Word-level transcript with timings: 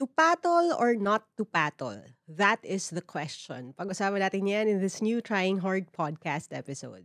To 0.00 0.08
paddle 0.08 0.72
or 0.80 0.96
not 0.96 1.28
to 1.36 1.44
paddle? 1.44 2.00
That 2.24 2.64
is 2.64 2.88
the 2.88 3.04
question. 3.04 3.76
Pag-usapan 3.76 4.24
natin 4.24 4.48
yan 4.48 4.64
in 4.64 4.80
this 4.80 5.04
new 5.04 5.20
Trying 5.20 5.60
Hard 5.60 5.92
podcast 5.92 6.56
episode. 6.56 7.04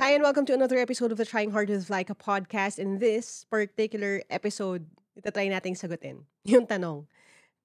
Hi 0.00 0.16
and 0.16 0.24
welcome 0.24 0.48
to 0.48 0.56
another 0.56 0.80
episode 0.80 1.12
of 1.12 1.20
the 1.20 1.28
Trying 1.28 1.52
Hard 1.52 1.68
with 1.68 1.92
Laika 1.92 2.16
podcast. 2.16 2.80
In 2.80 2.96
this 2.96 3.44
particular 3.44 4.24
episode, 4.32 4.88
itatry 5.20 5.52
nating 5.52 5.76
sagutin 5.76 6.24
yung 6.48 6.64
tanong 6.64 7.04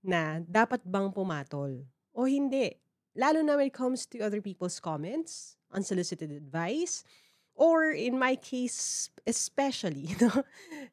na 0.03 0.43
dapat 0.43 0.83
bang 0.83 1.07
pumatol 1.07 1.87
o 2.11 2.27
hindi? 2.27 2.75
Lalo 3.15 3.39
na 3.39 3.55
when 3.55 3.71
it 3.71 3.77
comes 3.79 4.03
to 4.11 4.19
other 4.19 4.43
people's 4.43 4.83
comments, 4.83 5.55
unsolicited 5.71 6.35
advice, 6.35 7.07
Or 7.55 7.87
in 7.87 8.19
my 8.19 8.35
case, 8.35 9.09
especially, 9.23 10.15
no? 10.21 10.43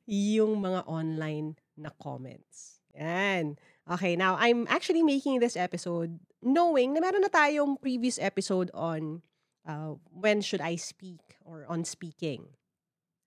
yung 0.07 0.63
mga 0.63 0.87
online 0.87 1.59
na 1.75 1.91
comments. 1.99 2.79
Yan. 2.95 3.59
Okay, 3.91 4.15
now 4.15 4.39
I'm 4.39 4.71
actually 4.71 5.03
making 5.03 5.43
this 5.43 5.59
episode 5.59 6.23
knowing 6.39 6.95
na 6.95 7.03
meron 7.03 7.27
na 7.27 7.33
tayong 7.33 7.83
previous 7.83 8.19
episode 8.19 8.71
on 8.75 9.23
uh, 9.67 9.99
when 10.15 10.39
should 10.39 10.63
I 10.63 10.79
speak 10.79 11.39
or 11.43 11.67
on 11.67 11.83
speaking. 11.83 12.47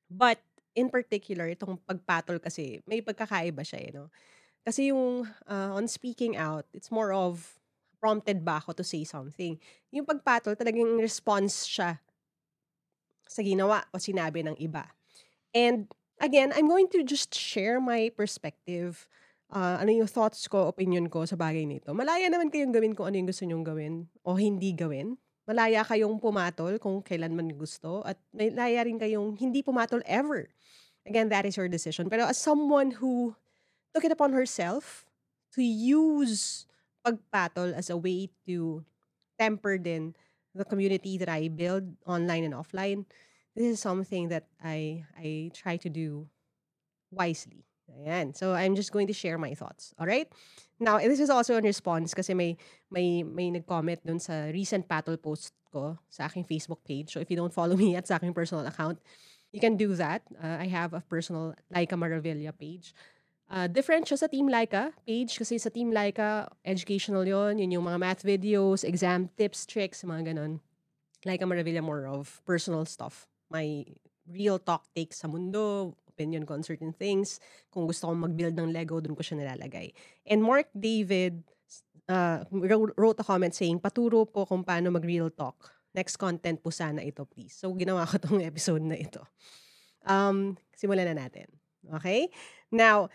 But 0.07 0.39
in 0.75 0.87
particular, 0.91 1.51
itong 1.51 1.79
pagpatol 1.83 2.39
kasi, 2.39 2.83
may 2.87 3.03
pagkakaiba 3.03 3.63
siya 3.63 3.79
eh, 3.83 3.91
no? 3.95 4.11
Kasi 4.63 4.91
yung 4.91 5.27
uh, 5.47 5.71
on 5.75 5.87
speaking 5.87 6.35
out, 6.35 6.65
it's 6.73 6.91
more 6.91 7.11
of 7.11 7.59
prompted 7.99 8.45
ba 8.45 8.61
ako 8.61 8.77
to 8.77 8.85
say 8.85 9.03
something. 9.03 9.57
Yung 9.89 10.05
pagpatol, 10.05 10.53
talagang 10.53 10.99
response 11.01 11.65
siya 11.65 11.97
sa 13.25 13.41
ginawa 13.41 13.83
o 13.91 13.99
sinabi 13.99 14.45
ng 14.45 14.55
iba. 14.61 14.85
And 15.53 15.89
again, 16.21 16.53
I'm 16.55 16.67
going 16.67 16.87
to 16.93 17.03
just 17.03 17.33
share 17.33 17.81
my 17.81 18.11
perspective. 18.13 19.07
Uh, 19.49 19.79
ano 19.81 19.91
yung 19.91 20.09
thoughts 20.09 20.47
ko, 20.49 20.67
opinion 20.67 21.07
ko 21.07 21.23
sa 21.23 21.37
bagay 21.37 21.63
nito. 21.63 21.93
Malaya 21.93 22.27
naman 22.27 22.49
kayong 22.49 22.73
gawin 22.73 22.93
kung 22.97 23.07
ano 23.09 23.15
yung 23.21 23.29
gusto 23.29 23.43
nyong 23.45 23.65
gawin 23.65 23.93
o 24.25 24.35
hindi 24.35 24.73
gawin. 24.73 25.17
Malaya 25.45 25.85
kayong 25.85 26.17
pumatol 26.17 26.81
kung 26.81 27.05
kailan 27.05 27.37
man 27.37 27.53
gusto 27.53 28.01
at 28.01 28.17
malaya 28.33 28.81
rin 28.81 28.97
kayong 28.97 29.37
hindi 29.37 29.61
pumatol 29.61 30.01
ever. 30.09 30.49
Again, 31.05 31.29
that 31.29 31.45
is 31.45 31.53
your 31.53 31.69
decision. 31.69 32.09
Pero 32.09 32.25
as 32.25 32.41
someone 32.41 32.97
who 32.97 33.37
took 33.93 34.03
it 34.03 34.11
upon 34.11 34.33
herself 34.33 35.05
to 35.53 35.61
use 35.61 36.65
pagpatol 37.05 37.77
as 37.77 37.93
a 37.93 37.95
way 37.95 38.33
to 38.49 38.81
temper 39.37 39.77
din 39.77 40.17
the 40.55 40.65
community 40.65 41.17
that 41.19 41.29
I 41.29 41.49
build 41.49 41.83
online 42.07 42.43
and 42.43 42.53
offline, 42.55 43.05
this 43.55 43.65
is 43.65 43.79
something 43.79 44.29
that 44.29 44.47
I 44.63 45.03
I 45.19 45.51
try 45.53 45.77
to 45.77 45.89
do 45.89 46.27
wisely. 47.11 47.67
Ayan. 47.85 48.35
So 48.35 48.53
I'm 48.53 48.75
just 48.75 48.91
going 48.91 49.07
to 49.07 49.13
share 49.13 49.37
my 49.37 49.53
thoughts. 49.53 49.93
All 49.99 50.07
right? 50.07 50.27
Now, 50.79 50.97
this 50.97 51.19
is 51.19 51.29
also 51.29 51.55
in 51.55 51.63
response 51.63 52.13
kasi 52.13 52.33
may 52.33 52.57
may 52.89 53.21
may 53.21 53.51
nag-comment 53.51 54.01
dun 54.01 54.19
sa 54.19 54.49
recent 54.49 54.89
battle 54.89 55.15
post 55.15 55.53
ko 55.69 55.99
sa 56.09 56.25
aking 56.25 56.49
Facebook 56.49 56.81
page. 56.81 57.13
So 57.13 57.21
if 57.21 57.29
you 57.29 57.37
don't 57.37 57.53
follow 57.53 57.77
me 57.83 57.95
at 57.95 58.07
sa 58.07 58.17
aking 58.17 58.33
personal 58.33 58.65
account, 58.65 58.97
you 59.53 59.61
can 59.61 59.77
do 59.77 59.95
that. 59.95 60.25
Uh, 60.35 60.59
I 60.59 60.67
have 60.67 60.91
a 60.91 60.99
personal 60.99 61.55
Laika 61.71 61.95
Maravilla 61.95 62.51
page. 62.51 62.91
Uh, 63.45 63.69
different 63.69 64.09
siya 64.09 64.25
sa 64.25 64.27
Team 64.27 64.49
Laika 64.49 64.89
page 65.05 65.37
kasi 65.37 65.61
sa 65.61 65.69
Team 65.69 65.93
Laika, 65.93 66.49
educational 66.65 67.25
yon 67.29 67.61
Yun 67.61 67.77
yung 67.77 67.85
mga 67.85 67.99
math 68.01 68.23
videos, 68.25 68.81
exam 68.81 69.29
tips, 69.37 69.69
tricks, 69.69 70.01
mga 70.01 70.33
ganon. 70.33 70.57
Laika 71.25 71.45
Maravilla 71.45 71.85
more 71.85 72.09
of 72.09 72.41
personal 72.45 72.89
stuff. 72.89 73.29
My 73.53 73.85
real 74.25 74.57
talk 74.57 74.89
takes 74.97 75.21
sa 75.21 75.29
mundo, 75.29 75.93
opinion 76.09 76.47
ko 76.47 76.57
on 76.57 76.65
certain 76.65 76.95
things. 76.95 77.37
Kung 77.69 77.85
gusto 77.85 78.09
kong 78.09 78.31
mag-build 78.31 78.57
ng 78.57 78.73
Lego, 78.73 78.97
dun 78.97 79.13
ko 79.13 79.21
siya 79.21 79.43
nilalagay. 79.43 79.93
And 80.25 80.41
Mark 80.41 80.71
David 80.73 81.45
uh, 82.09 82.47
wrote 82.97 83.19
a 83.19 83.25
comment 83.27 83.53
saying, 83.53 83.83
paturo 83.83 84.25
po 84.25 84.47
kung 84.47 84.63
paano 84.63 84.89
mag-real 84.95 85.29
talk. 85.29 85.75
Next 85.93 86.17
content 86.17 86.59
po 86.59 86.71
sana 86.71 87.03
ito, 87.03 87.23
please. 87.27 87.55
So, 87.55 87.71
ginawa 87.75 88.07
ko 88.07 88.17
tong 88.17 88.41
episode 88.49 88.83
na 88.83 88.95
ito. 88.95 89.21
Um, 90.07 90.55
simulan 90.75 91.11
na 91.11 91.27
natin. 91.27 91.47
Okay? 91.99 92.31
Now, 92.71 93.11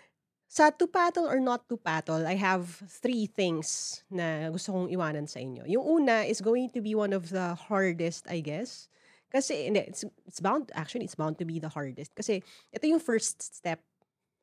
sa 0.51 0.75
to 0.75 0.91
paddle 0.91 1.31
or 1.31 1.39
not 1.39 1.71
to 1.71 1.79
paddle, 1.79 2.27
I 2.27 2.35
have 2.35 2.67
three 2.99 3.31
things 3.31 4.03
na 4.11 4.51
gusto 4.51 4.75
kong 4.75 4.91
iwanan 4.91 5.31
sa 5.31 5.39
inyo. 5.39 5.63
Yung 5.71 6.03
una 6.03 6.27
is 6.27 6.43
going 6.43 6.75
to 6.75 6.83
be 6.83 6.99
one 6.99 7.15
of 7.15 7.31
the 7.31 7.55
hardest, 7.55 8.27
I 8.27 8.43
guess. 8.43 8.91
Kasi, 9.31 9.71
it's, 9.71 10.03
it's 10.27 10.43
bound, 10.43 10.75
actually, 10.75 11.07
it's 11.07 11.15
bound 11.15 11.39
to 11.39 11.47
be 11.47 11.63
the 11.63 11.71
hardest. 11.71 12.11
Kasi, 12.19 12.43
ito 12.75 12.83
yung 12.91 12.99
first 12.99 13.39
step. 13.39 13.79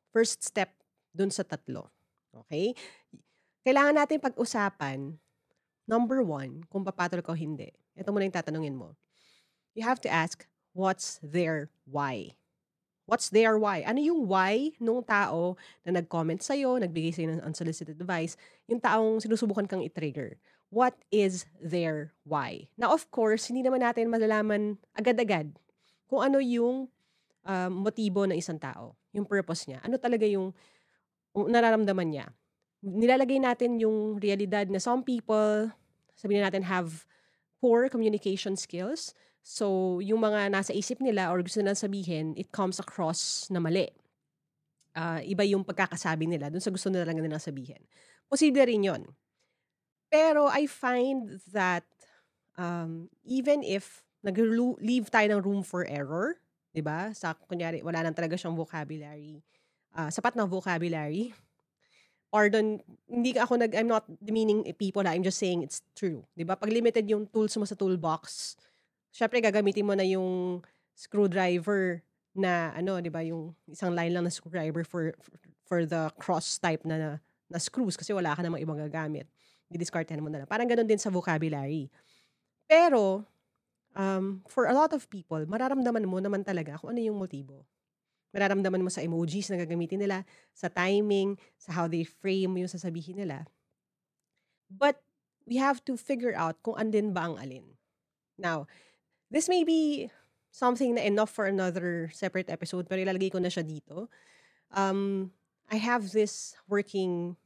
First 0.08 0.40
step 0.40 0.72
dun 1.12 1.28
sa 1.28 1.44
tatlo. 1.44 1.92
Okay? 2.32 2.72
Kailangan 3.68 4.00
natin 4.00 4.16
pag-usapan, 4.24 5.12
number 5.84 6.24
one, 6.24 6.64
kung 6.72 6.88
papatol 6.88 7.20
ka 7.20 7.36
o 7.36 7.36
hindi. 7.36 7.68
Ito 7.92 8.08
muna 8.16 8.24
yung 8.24 8.32
tatanungin 8.32 8.80
mo. 8.80 8.96
You 9.76 9.84
have 9.84 10.00
to 10.00 10.08
ask, 10.08 10.48
what's 10.72 11.20
their 11.20 11.68
why? 11.84 12.32
What's 13.08 13.32
their 13.32 13.56
why? 13.56 13.80
Ano 13.88 14.04
yung 14.04 14.28
why 14.28 14.76
nung 14.76 15.00
tao 15.00 15.56
na 15.80 15.96
nag-comment 15.96 16.44
sa'yo, 16.44 16.76
nagbigay 16.76 17.16
sa'yo 17.16 17.40
ng 17.40 17.44
unsolicited 17.48 17.96
advice, 17.96 18.36
yung 18.68 18.84
taong 18.84 19.24
sinusubukan 19.24 19.64
kang 19.64 19.80
i-trigger? 19.80 20.36
What 20.68 20.92
is 21.08 21.48
their 21.56 22.12
why? 22.28 22.68
Now, 22.76 22.92
of 22.92 23.08
course, 23.08 23.48
hindi 23.48 23.64
naman 23.64 23.80
natin 23.80 24.12
malalaman 24.12 24.76
agad-agad 24.92 25.56
kung 26.04 26.20
ano 26.20 26.36
yung 26.36 26.92
um, 27.48 27.72
motibo 27.72 28.28
ng 28.28 28.36
isang 28.36 28.60
tao, 28.60 28.92
yung 29.16 29.24
purpose 29.24 29.64
niya. 29.64 29.80
Ano 29.80 29.96
talaga 29.96 30.28
yung 30.28 30.52
nararamdaman 31.32 32.12
niya. 32.12 32.28
Nilalagay 32.84 33.40
natin 33.40 33.80
yung 33.80 34.20
realidad 34.20 34.68
na 34.68 34.84
some 34.84 35.00
people, 35.00 35.72
sabihin 36.12 36.44
natin, 36.44 36.60
have 36.60 37.08
poor 37.56 37.88
communication 37.88 38.52
skills 38.52 39.16
So, 39.48 39.96
yung 40.04 40.20
mga 40.20 40.52
nasa 40.52 40.76
isip 40.76 41.00
nila 41.00 41.32
or 41.32 41.40
gusto 41.40 41.64
nilang 41.64 41.80
sabihin, 41.80 42.36
it 42.36 42.52
comes 42.52 42.76
across 42.76 43.48
na 43.48 43.56
mali. 43.56 43.88
Uh, 44.92 45.24
iba 45.24 45.40
yung 45.48 45.64
pagkakasabi 45.64 46.28
nila 46.28 46.52
dun 46.52 46.60
sa 46.60 46.68
gusto 46.68 46.92
nila 46.92 47.08
lang 47.08 47.16
nilang 47.16 47.40
sabihin. 47.40 47.80
Posible 48.28 48.68
rin 48.68 48.84
yon. 48.84 49.08
Pero 50.12 50.52
I 50.52 50.68
find 50.68 51.40
that 51.56 51.88
um, 52.60 53.08
even 53.24 53.64
if 53.64 54.04
nag-leave 54.20 55.08
tayo 55.08 55.32
ng 55.32 55.40
room 55.40 55.64
for 55.64 55.88
error, 55.88 56.36
di 56.68 56.84
ba? 56.84 57.16
Sa, 57.16 57.32
kunyari, 57.32 57.80
wala 57.80 58.04
nang 58.04 58.12
talaga 58.12 58.36
siyang 58.36 58.52
vocabulary, 58.52 59.40
uh, 59.96 60.12
sapat 60.12 60.36
na 60.36 60.44
vocabulary, 60.44 61.32
pardon, 62.28 62.84
hindi 63.08 63.32
ako 63.32 63.64
nag, 63.64 63.72
I'm 63.72 63.88
not 63.88 64.04
demeaning 64.20 64.68
people, 64.76 65.08
I'm 65.08 65.24
just 65.24 65.40
saying 65.40 65.64
it's 65.64 65.80
true. 65.96 66.20
Di 66.36 66.44
ba? 66.44 66.52
Pag 66.52 66.68
limited 66.68 67.08
yung 67.08 67.24
tools 67.32 67.56
mo 67.56 67.64
sa 67.64 67.72
toolbox, 67.72 68.60
syempre 69.18 69.42
gagamitin 69.42 69.82
mo 69.82 69.98
na 69.98 70.06
yung 70.06 70.62
screwdriver 70.94 72.06
na 72.38 72.70
ano, 72.78 73.02
'di 73.02 73.10
ba, 73.10 73.26
yung 73.26 73.50
isang 73.66 73.90
line 73.90 74.14
lang 74.14 74.22
na 74.22 74.30
screwdriver 74.30 74.86
for 74.86 75.10
for 75.66 75.82
the 75.82 76.06
cross 76.22 76.54
type 76.62 76.86
na 76.86 77.18
na 77.50 77.58
screws 77.58 77.98
kasi 77.98 78.14
wala 78.14 78.30
ka 78.38 78.46
namang 78.46 78.62
ibang 78.62 78.78
gagamit. 78.78 79.26
Didiscartehan 79.66 80.22
mo 80.22 80.30
na 80.30 80.44
lang. 80.44 80.48
Parang 80.48 80.70
ganun 80.70 80.86
din 80.86 81.02
sa 81.02 81.10
vocabulary. 81.10 81.90
Pero 82.70 83.26
um, 83.98 84.40
for 84.46 84.70
a 84.70 84.76
lot 84.76 84.94
of 84.94 85.08
people, 85.10 85.40
mararamdaman 85.48 86.06
mo 86.06 86.22
naman 86.22 86.46
talaga 86.46 86.78
kung 86.78 86.94
ano 86.94 87.00
yung 87.02 87.18
motibo. 87.18 87.66
Mararamdaman 88.32 88.84
mo 88.84 88.92
sa 88.92 89.00
emojis 89.00 89.48
na 89.48 89.56
gagamitin 89.56 90.04
nila, 90.04 90.28
sa 90.52 90.68
timing, 90.68 91.40
sa 91.56 91.72
how 91.72 91.88
they 91.88 92.04
frame 92.04 92.60
yung 92.60 92.68
sasabihin 92.68 93.16
nila. 93.16 93.48
But 94.68 95.00
we 95.48 95.56
have 95.56 95.80
to 95.88 95.96
figure 95.96 96.36
out 96.36 96.60
kung 96.60 96.76
andin 96.76 97.16
ba 97.16 97.32
ang 97.32 97.40
alin. 97.40 97.64
Now, 98.36 98.68
This 99.30 99.48
may 99.48 99.64
be 99.64 100.10
something 100.50 100.96
na 100.96 101.02
enough 101.02 101.30
for 101.30 101.44
another 101.44 102.10
separate 102.12 102.48
episode, 102.48 102.88
pero 102.88 103.00
ilalagay 103.00 103.32
ko 103.32 103.38
na 103.38 103.52
siya 103.52 103.64
dito. 103.64 104.08
Um, 104.72 105.32
I 105.68 105.76
have 105.76 106.12
this 106.12 106.56
working 106.68 107.36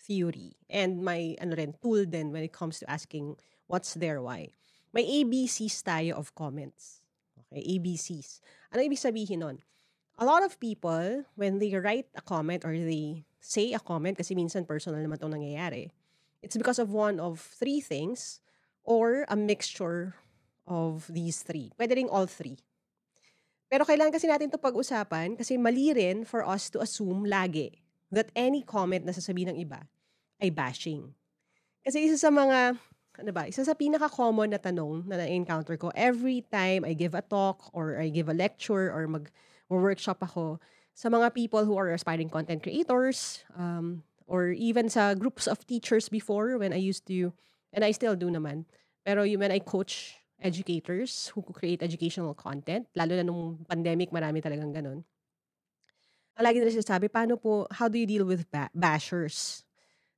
theory 0.00 0.56
and 0.70 1.04
my 1.04 1.36
ano 1.40 1.56
rin, 1.56 1.74
tool 1.82 2.08
then 2.08 2.32
when 2.32 2.42
it 2.42 2.52
comes 2.52 2.80
to 2.80 2.88
asking 2.88 3.36
what's 3.66 3.94
their 3.94 4.22
why. 4.22 4.48
May 4.96 5.04
ABCs 5.22 5.84
tayo 5.84 6.16
of 6.16 6.32
comments. 6.32 7.04
Okay, 7.36 7.60
ABCs. 7.76 8.40
Ano 8.72 8.80
ibig 8.80 8.96
sabihin 8.96 9.44
nun? 9.44 9.60
A 10.16 10.24
lot 10.24 10.40
of 10.40 10.56
people, 10.56 11.28
when 11.36 11.60
they 11.60 11.76
write 11.76 12.08
a 12.16 12.24
comment 12.24 12.64
or 12.64 12.72
they 12.72 13.28
say 13.36 13.76
a 13.76 13.82
comment, 13.82 14.16
kasi 14.16 14.32
minsan 14.32 14.64
personal 14.64 15.04
naman 15.04 15.20
itong 15.20 15.36
nangyayari, 15.36 15.92
it's 16.40 16.56
because 16.56 16.80
of 16.80 16.96
one 16.96 17.20
of 17.20 17.36
three 17.36 17.84
things 17.84 18.40
or 18.88 19.28
a 19.28 19.36
mixture 19.36 20.16
of 20.66 21.06
these 21.08 21.40
three. 21.40 21.72
Pwede 21.78 21.96
rin 21.96 22.10
all 22.10 22.26
three. 22.26 22.58
Pero 23.66 23.82
kailangan 23.82 24.14
kasi 24.14 24.30
natin 24.30 24.50
to 24.50 24.62
pag-usapan 24.62 25.34
kasi 25.34 25.58
mali 25.58 25.90
rin 25.90 26.22
for 26.22 26.46
us 26.46 26.70
to 26.70 26.78
assume 26.78 27.26
lagi 27.26 27.82
that 28.14 28.30
any 28.38 28.62
comment 28.62 29.02
na 29.02 29.10
sasabihin 29.10 29.54
ng 29.54 29.58
iba 29.58 29.82
ay 30.38 30.54
bashing. 30.54 31.10
Kasi 31.82 32.06
isa 32.06 32.18
sa 32.18 32.30
mga 32.30 32.78
ano 33.16 33.32
ba, 33.32 33.48
isa 33.48 33.64
sa 33.64 33.72
pinaka-common 33.72 34.52
na 34.52 34.60
tanong 34.60 35.08
na 35.08 35.16
na-encounter 35.16 35.80
ko 35.80 35.88
every 35.96 36.44
time 36.52 36.84
I 36.84 36.92
give 36.92 37.16
a 37.16 37.24
talk 37.24 37.72
or 37.72 37.96
I 37.96 38.12
give 38.12 38.28
a 38.28 38.36
lecture 38.36 38.92
or 38.92 39.08
mag 39.08 39.32
workshop 39.66 40.22
ako 40.22 40.60
sa 40.96 41.08
mga 41.08 41.34
people 41.34 41.64
who 41.66 41.74
are 41.76 41.90
aspiring 41.90 42.30
content 42.30 42.62
creators 42.62 43.42
um, 43.58 44.04
or 44.28 44.52
even 44.52 44.88
sa 44.88 45.16
groups 45.16 45.48
of 45.48 45.64
teachers 45.66 46.08
before 46.08 46.56
when 46.56 46.72
I 46.72 46.80
used 46.80 47.04
to, 47.10 47.32
and 47.72 47.82
I 47.82 47.90
still 47.90 48.14
do 48.14 48.30
naman, 48.30 48.64
pero 49.04 49.26
when 49.26 49.50
I 49.50 49.58
coach 49.58 50.16
educators 50.40 51.32
who 51.32 51.42
create 51.42 51.82
educational 51.82 52.34
content, 52.36 52.86
lalo 52.92 53.16
na 53.16 53.24
nung 53.24 53.64
pandemic, 53.64 54.12
marami 54.12 54.44
talagang 54.44 54.72
ganun. 54.72 55.00
Ang 56.36 56.44
lagi 56.44 56.60
nila 56.60 56.76
sinasabi, 56.76 57.08
paano 57.08 57.40
po, 57.40 57.64
how 57.72 57.88
do 57.88 57.96
you 57.96 58.04
deal 58.04 58.28
with 58.28 58.44
ba- 58.52 58.68
bashers? 58.76 59.64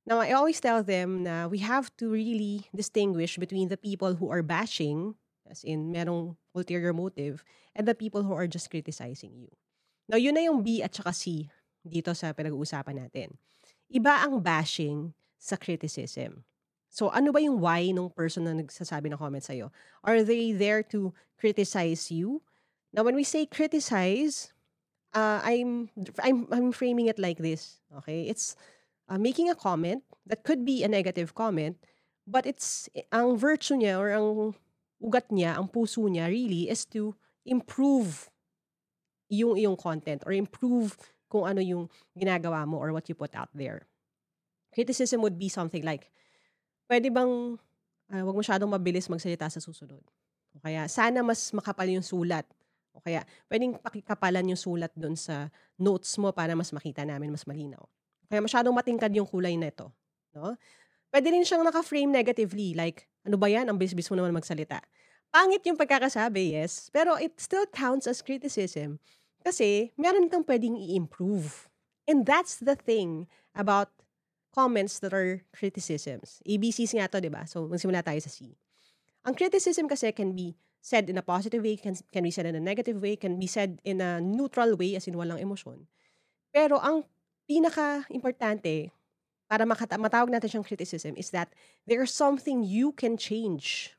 Now, 0.03 0.19
I 0.19 0.35
always 0.35 0.59
tell 0.59 0.83
them 0.83 1.23
na 1.23 1.47
we 1.47 1.63
have 1.63 1.87
to 2.01 2.11
really 2.11 2.67
distinguish 2.75 3.39
between 3.39 3.71
the 3.71 3.79
people 3.79 4.19
who 4.19 4.27
are 4.27 4.43
bashing, 4.43 5.15
as 5.47 5.63
in 5.63 5.95
merong 5.95 6.35
ulterior 6.51 6.91
motive, 6.91 7.45
and 7.71 7.87
the 7.87 7.95
people 7.95 8.27
who 8.27 8.35
are 8.35 8.49
just 8.49 8.67
criticizing 8.67 9.31
you. 9.37 9.47
Now, 10.09 10.17
yun 10.17 10.35
na 10.35 10.43
yung 10.43 10.59
B 10.65 10.81
at 10.83 10.91
saka 10.91 11.13
C 11.13 11.47
dito 11.85 12.11
sa 12.17 12.35
pinag-uusapan 12.35 13.07
natin. 13.07 13.37
Iba 13.87 14.25
ang 14.25 14.43
bashing 14.43 15.15
sa 15.39 15.55
criticism. 15.55 16.43
So, 16.89 17.13
ano 17.13 17.31
ba 17.31 17.39
yung 17.39 17.61
why 17.61 17.93
nung 17.93 18.09
person 18.09 18.49
na 18.49 18.57
nagsasabi 18.57 19.13
ng 19.13 19.21
comment 19.21 19.45
sa'yo? 19.45 19.69
Are 20.01 20.25
they 20.25 20.51
there 20.51 20.81
to 20.89 21.13
criticize 21.37 22.09
you? 22.09 22.41
Now, 22.93 23.05
when 23.05 23.13
we 23.13 23.23
say 23.23 23.45
criticize, 23.45 24.49
uh, 25.13 25.39
I'm, 25.45 25.89
I'm, 26.21 26.49
I'm 26.51 26.71
framing 26.73 27.05
it 27.05 27.21
like 27.21 27.37
this. 27.37 27.77
Okay? 28.01 28.25
It's 28.25 28.57
uh, 29.07 29.17
making 29.17 29.49
a 29.49 29.55
comment 29.55 30.03
that 30.25 30.43
could 30.43 30.65
be 30.65 30.83
a 30.83 30.89
negative 30.89 31.35
comment, 31.35 31.77
but 32.25 32.45
it's 32.45 32.89
ang 33.11 33.37
virtue 33.37 33.77
niya 33.77 33.97
or 33.97 34.09
ang 34.09 34.55
ugat 35.01 35.29
niya, 35.29 35.57
ang 35.57 35.69
puso 35.69 36.05
niya 36.09 36.27
really 36.27 36.69
is 36.69 36.85
to 36.85 37.15
improve 37.45 38.29
yung 39.29 39.57
iyong 39.57 39.77
content 39.77 40.25
or 40.25 40.33
improve 40.33 40.97
kung 41.29 41.45
ano 41.45 41.61
yung 41.61 41.89
ginagawa 42.17 42.65
mo 42.65 42.81
or 42.81 42.91
what 42.93 43.05
you 43.09 43.13
put 43.13 43.33
out 43.37 43.49
there. 43.53 43.85
Criticism 44.73 45.21
would 45.21 45.37
be 45.37 45.49
something 45.49 45.85
like, 45.85 46.09
pwede 46.89 47.13
bang 47.13 47.55
uh, 48.09 48.23
wag 48.25 48.37
masyadong 48.41 48.73
mabilis 48.73 49.05
magsalita 49.07 49.47
sa 49.47 49.61
susunod? 49.61 50.01
O 50.57 50.59
kaya, 50.59 50.89
sana 50.89 51.21
mas 51.21 51.53
makapal 51.53 51.85
yung 51.85 52.03
sulat. 52.03 52.43
O 52.91 52.99
kaya, 52.99 53.21
pwedeng 53.47 53.77
pakikapalan 53.77 54.49
yung 54.49 54.59
sulat 54.59 54.89
doon 54.97 55.13
sa 55.13 55.53
notes 55.77 56.17
mo 56.17 56.33
para 56.33 56.57
mas 56.57 56.73
makita 56.73 57.05
namin 57.05 57.29
mas 57.29 57.45
malinaw. 57.45 57.85
Kaya 58.27 58.41
masyadong 58.41 58.73
matingkad 58.73 59.13
yung 59.13 59.29
kulay 59.29 59.53
nito, 59.53 59.93
no? 60.33 60.57
Pwede 61.09 61.33
rin 61.33 61.41
siyang 61.41 61.65
naka-frame 61.65 62.09
negatively, 62.09 62.77
like, 62.77 63.09
ano 63.25 63.37
ba 63.37 63.49
yan? 63.49 63.65
Ang 63.69 63.81
bisbis 63.81 64.09
mo 64.13 64.17
naman 64.17 64.33
magsalita. 64.33 64.81
Pangit 65.29 65.61
yung 65.65 65.77
pagkakasabi, 65.77 66.57
yes, 66.57 66.89
pero 66.89 67.17
it 67.17 67.37
still 67.37 67.65
counts 67.69 68.09
as 68.09 68.21
criticism 68.25 68.97
kasi 69.45 69.93
meron 69.97 70.29
kang 70.29 70.45
pwedeng 70.45 70.77
i-improve. 70.77 71.69
And 72.09 72.25
that's 72.25 72.57
the 72.57 72.73
thing 72.73 73.29
about 73.53 73.93
comments 74.59 74.99
that 74.99 75.15
are 75.15 75.39
criticisms. 75.55 76.43
ABCs 76.43 76.91
nga 76.99 77.07
to, 77.07 77.23
di 77.23 77.31
ba? 77.31 77.47
So, 77.47 77.71
magsimula 77.71 78.03
tayo 78.03 78.19
sa 78.19 78.27
C. 78.27 78.51
Ang 79.23 79.39
criticism 79.39 79.87
kasi 79.87 80.11
can 80.11 80.35
be 80.35 80.59
said 80.83 81.07
in 81.07 81.15
a 81.15 81.23
positive 81.23 81.63
way, 81.63 81.79
can, 81.79 81.95
can 82.11 82.23
be 82.27 82.31
said 82.31 82.43
in 82.43 82.55
a 82.55 82.63
negative 82.63 82.99
way, 82.99 83.15
can 83.15 83.39
be 83.39 83.47
said 83.47 83.79
in 83.87 84.03
a 84.03 84.19
neutral 84.19 84.75
way, 84.75 84.99
as 84.99 85.07
in 85.07 85.15
walang 85.15 85.39
emosyon. 85.39 85.87
Pero 86.51 86.75
ang 86.83 87.07
pinaka-importante 87.47 88.91
para 89.47 89.63
makata- 89.63 89.97
matawag 89.97 90.29
natin 90.29 90.51
siyang 90.51 90.67
criticism 90.67 91.15
is 91.15 91.31
that 91.31 91.55
there's 91.87 92.11
something 92.11 92.61
you 92.61 92.91
can 92.91 93.15
change 93.15 93.95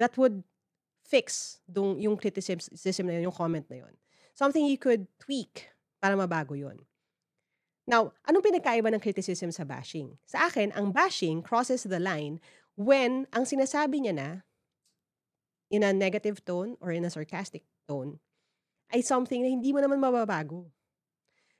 that 0.00 0.16
would 0.16 0.42
fix 1.04 1.60
dung, 1.68 2.00
yung 2.00 2.16
criticism 2.16 3.04
na 3.06 3.20
yun, 3.20 3.28
yung 3.28 3.36
comment 3.36 3.68
na 3.68 3.84
yun. 3.84 3.94
Something 4.34 4.66
you 4.66 4.80
could 4.80 5.06
tweak 5.20 5.70
para 6.00 6.16
mabago 6.16 6.56
yun. 6.58 6.80
Now, 7.84 8.16
anong 8.24 8.48
pinagkaiba 8.48 8.88
ng 8.88 9.02
criticism 9.02 9.52
sa 9.52 9.68
bashing? 9.68 10.16
Sa 10.24 10.48
akin, 10.48 10.72
ang 10.72 10.88
bashing 10.88 11.44
crosses 11.44 11.84
the 11.84 12.00
line 12.00 12.40
when 12.80 13.28
ang 13.36 13.44
sinasabi 13.44 14.00
niya 14.00 14.14
na 14.16 14.28
in 15.68 15.84
a 15.84 15.92
negative 15.92 16.40
tone 16.44 16.80
or 16.80 16.96
in 16.96 17.04
a 17.04 17.12
sarcastic 17.12 17.64
tone 17.84 18.20
ay 18.88 19.04
something 19.04 19.44
na 19.44 19.52
hindi 19.52 19.72
mo 19.72 19.84
naman 19.84 20.00
mababago. 20.00 20.64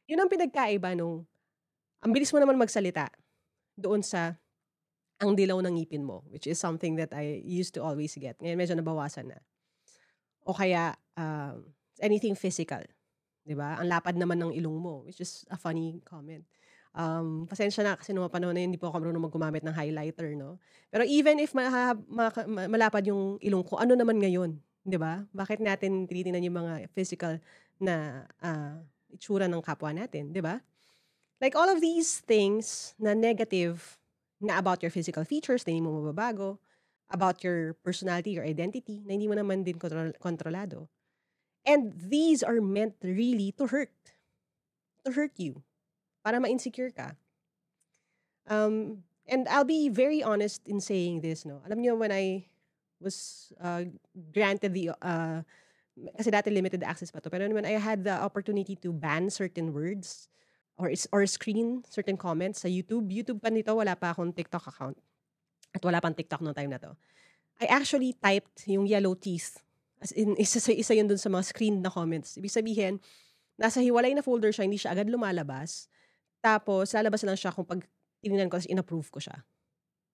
Yun 0.09 0.25
ang 0.25 0.32
pinagkaiba 0.32 0.97
nung 0.97 1.29
ang 2.05 2.12
bilis 2.12 2.32
mo 2.32 2.41
naman 2.41 2.61
magsalita 2.61 3.09
doon 3.77 4.05
sa 4.05 4.37
ang 5.20 5.32
dilaw 5.32 5.61
ng 5.65 5.81
ngipin 5.81 6.05
mo, 6.05 6.20
which 6.29 6.44
is 6.44 6.61
something 6.61 7.00
that 7.00 7.12
I 7.17 7.41
used 7.44 7.73
to 7.77 7.81
always 7.81 8.12
get. 8.17 8.37
Ngayon 8.41 8.59
medyo 8.61 8.75
nabawasan 8.77 9.32
na. 9.32 9.41
O 10.44 10.53
kaya, 10.53 11.00
um, 11.17 11.73
anything 12.05 12.37
physical. 12.37 12.85
'Di 13.44 13.55
ba? 13.56 13.76
Ang 13.81 13.88
lapad 13.93 14.17
naman 14.17 14.41
ng 14.41 14.52
ilong 14.56 14.79
mo, 14.81 14.94
which 15.06 15.20
is 15.20 15.44
a 15.52 15.56
funny 15.56 16.00
comment. 16.05 16.44
Um, 16.94 17.44
pasensya 17.50 17.82
na 17.82 17.99
kasi 17.99 18.14
nung 18.14 18.26
panahon 18.31 18.55
na 18.55 18.62
yun, 18.62 18.70
hindi 18.70 18.79
po 18.81 18.87
ako 18.88 19.02
marunong 19.02 19.26
maggumamit 19.26 19.62
ng 19.67 19.75
highlighter, 19.75 20.31
no? 20.38 20.62
Pero 20.94 21.02
even 21.05 21.43
if 21.43 21.50
ma- 21.56 21.94
ma- 22.06 22.70
malapad 22.70 23.02
yung 23.11 23.37
ilong 23.43 23.67
ko, 23.67 23.82
ano 23.82 23.99
naman 23.99 24.19
ngayon? 24.23 24.56
'di 24.87 24.99
ba? 25.00 25.25
Bakit 25.35 25.58
natin 25.64 26.06
tinitingnan 26.06 26.44
yung 26.46 26.58
mga 26.61 26.75
physical 26.94 27.41
na 27.82 28.25
uh, 28.44 28.79
itsura 29.11 29.49
ng 29.50 29.62
kapwa 29.64 29.91
natin, 29.94 30.31
di 30.31 30.41
ba? 30.44 30.61
Like 31.41 31.55
all 31.56 31.69
of 31.69 31.81
these 31.81 32.20
things 32.25 32.94
na 32.99 33.14
negative 33.14 33.99
na 34.41 34.58
about 34.58 34.82
your 34.82 34.91
physical 34.91 35.25
features 35.25 35.67
na 35.67 35.73
hindi 35.75 35.85
mo 35.87 36.02
mababago, 36.02 36.58
about 37.11 37.44
your 37.44 37.75
personality, 37.85 38.35
your 38.35 38.46
identity, 38.49 39.02
na 39.05 39.14
hindi 39.14 39.29
mo 39.29 39.37
naman 39.37 39.62
din 39.64 39.76
kontrol- 39.79 40.17
kontrolado. 40.19 40.88
And 41.66 41.93
these 41.96 42.43
are 42.43 42.61
meant 42.61 42.94
really 43.02 43.52
to 43.56 43.66
hurt. 43.66 43.93
To 45.05 45.12
hurt 45.12 45.32
you. 45.37 45.62
Para 46.25 46.40
ma-insecure 46.40 46.90
ka. 46.90 47.16
Um, 48.49 49.05
and 49.26 49.49
I'll 49.49 49.64
be 49.64 49.88
very 49.88 50.22
honest 50.22 50.69
in 50.69 50.81
saying 50.81 51.20
this, 51.20 51.44
no? 51.44 51.61
Alam 51.64 51.81
niyo, 51.81 51.96
when 51.96 52.12
I 52.12 52.44
was 53.00 53.52
uh, 53.61 53.84
granted 54.32 54.76
the 54.76 54.93
uh, 55.00 55.40
kasi 56.19 56.31
dati 56.31 56.52
limited 56.52 56.82
access 56.84 57.11
pa 57.11 57.20
to. 57.20 57.31
Pero 57.31 57.49
when 57.49 57.64
I 57.64 57.81
had 57.81 58.05
the 58.05 58.17
opportunity 58.17 58.76
to 58.84 58.93
ban 58.93 59.31
certain 59.31 59.72
words 59.72 60.28
or 60.76 60.93
or 61.14 61.25
screen 61.25 61.87
certain 61.88 62.19
comments 62.20 62.62
sa 62.62 62.69
YouTube, 62.69 63.08
YouTube 63.08 63.40
pa 63.40 63.49
nito, 63.49 63.72
wala 63.72 63.96
pa 63.96 64.12
akong 64.12 64.34
TikTok 64.34 64.69
account. 64.69 64.99
At 65.75 65.82
wala 65.82 66.05
pang 66.05 66.14
TikTok 66.14 66.44
noong 66.44 66.56
time 66.56 66.70
na 66.70 66.82
to. 66.82 66.93
I 67.62 67.67
actually 67.70 68.14
typed 68.19 68.67
yung 68.69 68.87
yellow 68.87 69.14
teeth. 69.14 69.63
As 70.05 70.12
in, 70.12 70.37
isa, 70.45 70.61
isa 70.69 70.93
yun 70.93 71.09
dun 71.09 71.19
sa 71.19 71.33
mga 71.33 71.49
screened 71.49 71.81
na 71.81 71.89
comments. 71.89 72.37
Ibig 72.37 72.53
sabihin, 72.53 73.01
nasa 73.56 73.81
hiwalay 73.81 74.13
na 74.13 74.20
folder 74.20 74.53
siya, 74.53 74.69
hindi 74.69 74.77
siya 74.77 74.93
agad 74.93 75.08
lumalabas. 75.08 75.89
Tapos, 76.44 76.93
lalabas 76.93 77.25
lang 77.25 77.41
siya 77.41 77.56
kung 77.56 77.65
pag 77.65 77.81
tinignan 78.20 78.53
ko, 78.53 78.61
in-approve 78.61 79.08
ko 79.08 79.19
siya. 79.25 79.41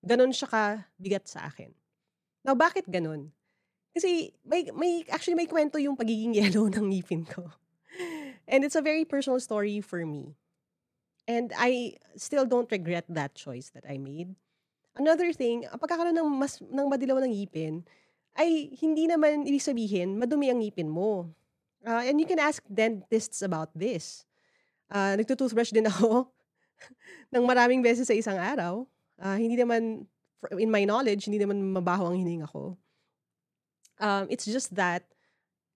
Ganon 0.06 0.30
siya 0.30 0.47
ka 0.47 0.64
bigat 0.97 1.26
sa 1.26 1.50
akin. 1.50 1.75
Now, 2.47 2.54
bakit 2.54 2.87
ganon? 2.87 3.35
Kasi 3.90 4.30
may 4.47 4.70
may 4.70 5.02
actually 5.11 5.35
may 5.35 5.50
kwento 5.50 5.76
yung 5.82 5.99
pagiging 5.99 6.32
yellow 6.38 6.70
ng 6.70 6.94
ngipin 6.94 7.26
ko. 7.26 7.50
And 8.47 8.62
it's 8.62 8.78
a 8.78 8.82
very 8.82 9.04
personal 9.04 9.42
story 9.42 9.82
for 9.82 10.06
me. 10.06 10.38
And 11.26 11.54
I 11.54 11.99
still 12.18 12.47
don't 12.47 12.70
regret 12.70 13.06
that 13.11 13.35
choice 13.35 13.70
that 13.75 13.87
I 13.87 13.99
made. 13.99 14.35
Another 14.99 15.30
thing, 15.30 15.66
ang 15.70 15.78
pagkakaroon 15.78 16.18
ng 16.18 16.30
mas 16.35 16.59
ng 16.59 16.87
madilaw 16.90 17.23
ng 17.23 17.30
ngipin 17.30 17.87
ay 18.38 18.70
hindi 18.78 19.10
naman 19.10 19.46
ibig 19.46 19.64
sabihin 19.64 20.18
madumi 20.18 20.50
ang 20.50 20.62
ngipin 20.62 20.90
mo. 20.90 21.30
Uh, 21.80 22.04
and 22.04 22.20
you 22.20 22.28
can 22.28 22.38
ask 22.38 22.60
dentists 22.68 23.40
about 23.40 23.72
this. 23.72 24.28
Uh, 24.92 25.16
nagtutoothbrush 25.16 25.72
din 25.72 25.88
ako 25.92 26.28
ng 27.32 27.44
maraming 27.46 27.80
beses 27.80 28.06
sa 28.06 28.16
isang 28.16 28.37
araw. 28.37 28.84
Uh, 29.20 29.37
hindi 29.37 29.56
naman, 29.56 30.04
in 30.56 30.70
my 30.72 30.84
knowledge, 30.84 31.28
hindi 31.28 31.40
naman 31.40 31.60
mabaho 31.72 32.12
ang 32.12 32.16
hininga 32.20 32.49
ko. 32.50 32.76
Um, 34.00 34.28
it's 34.32 34.49
just 34.49 34.72
that, 34.76 35.04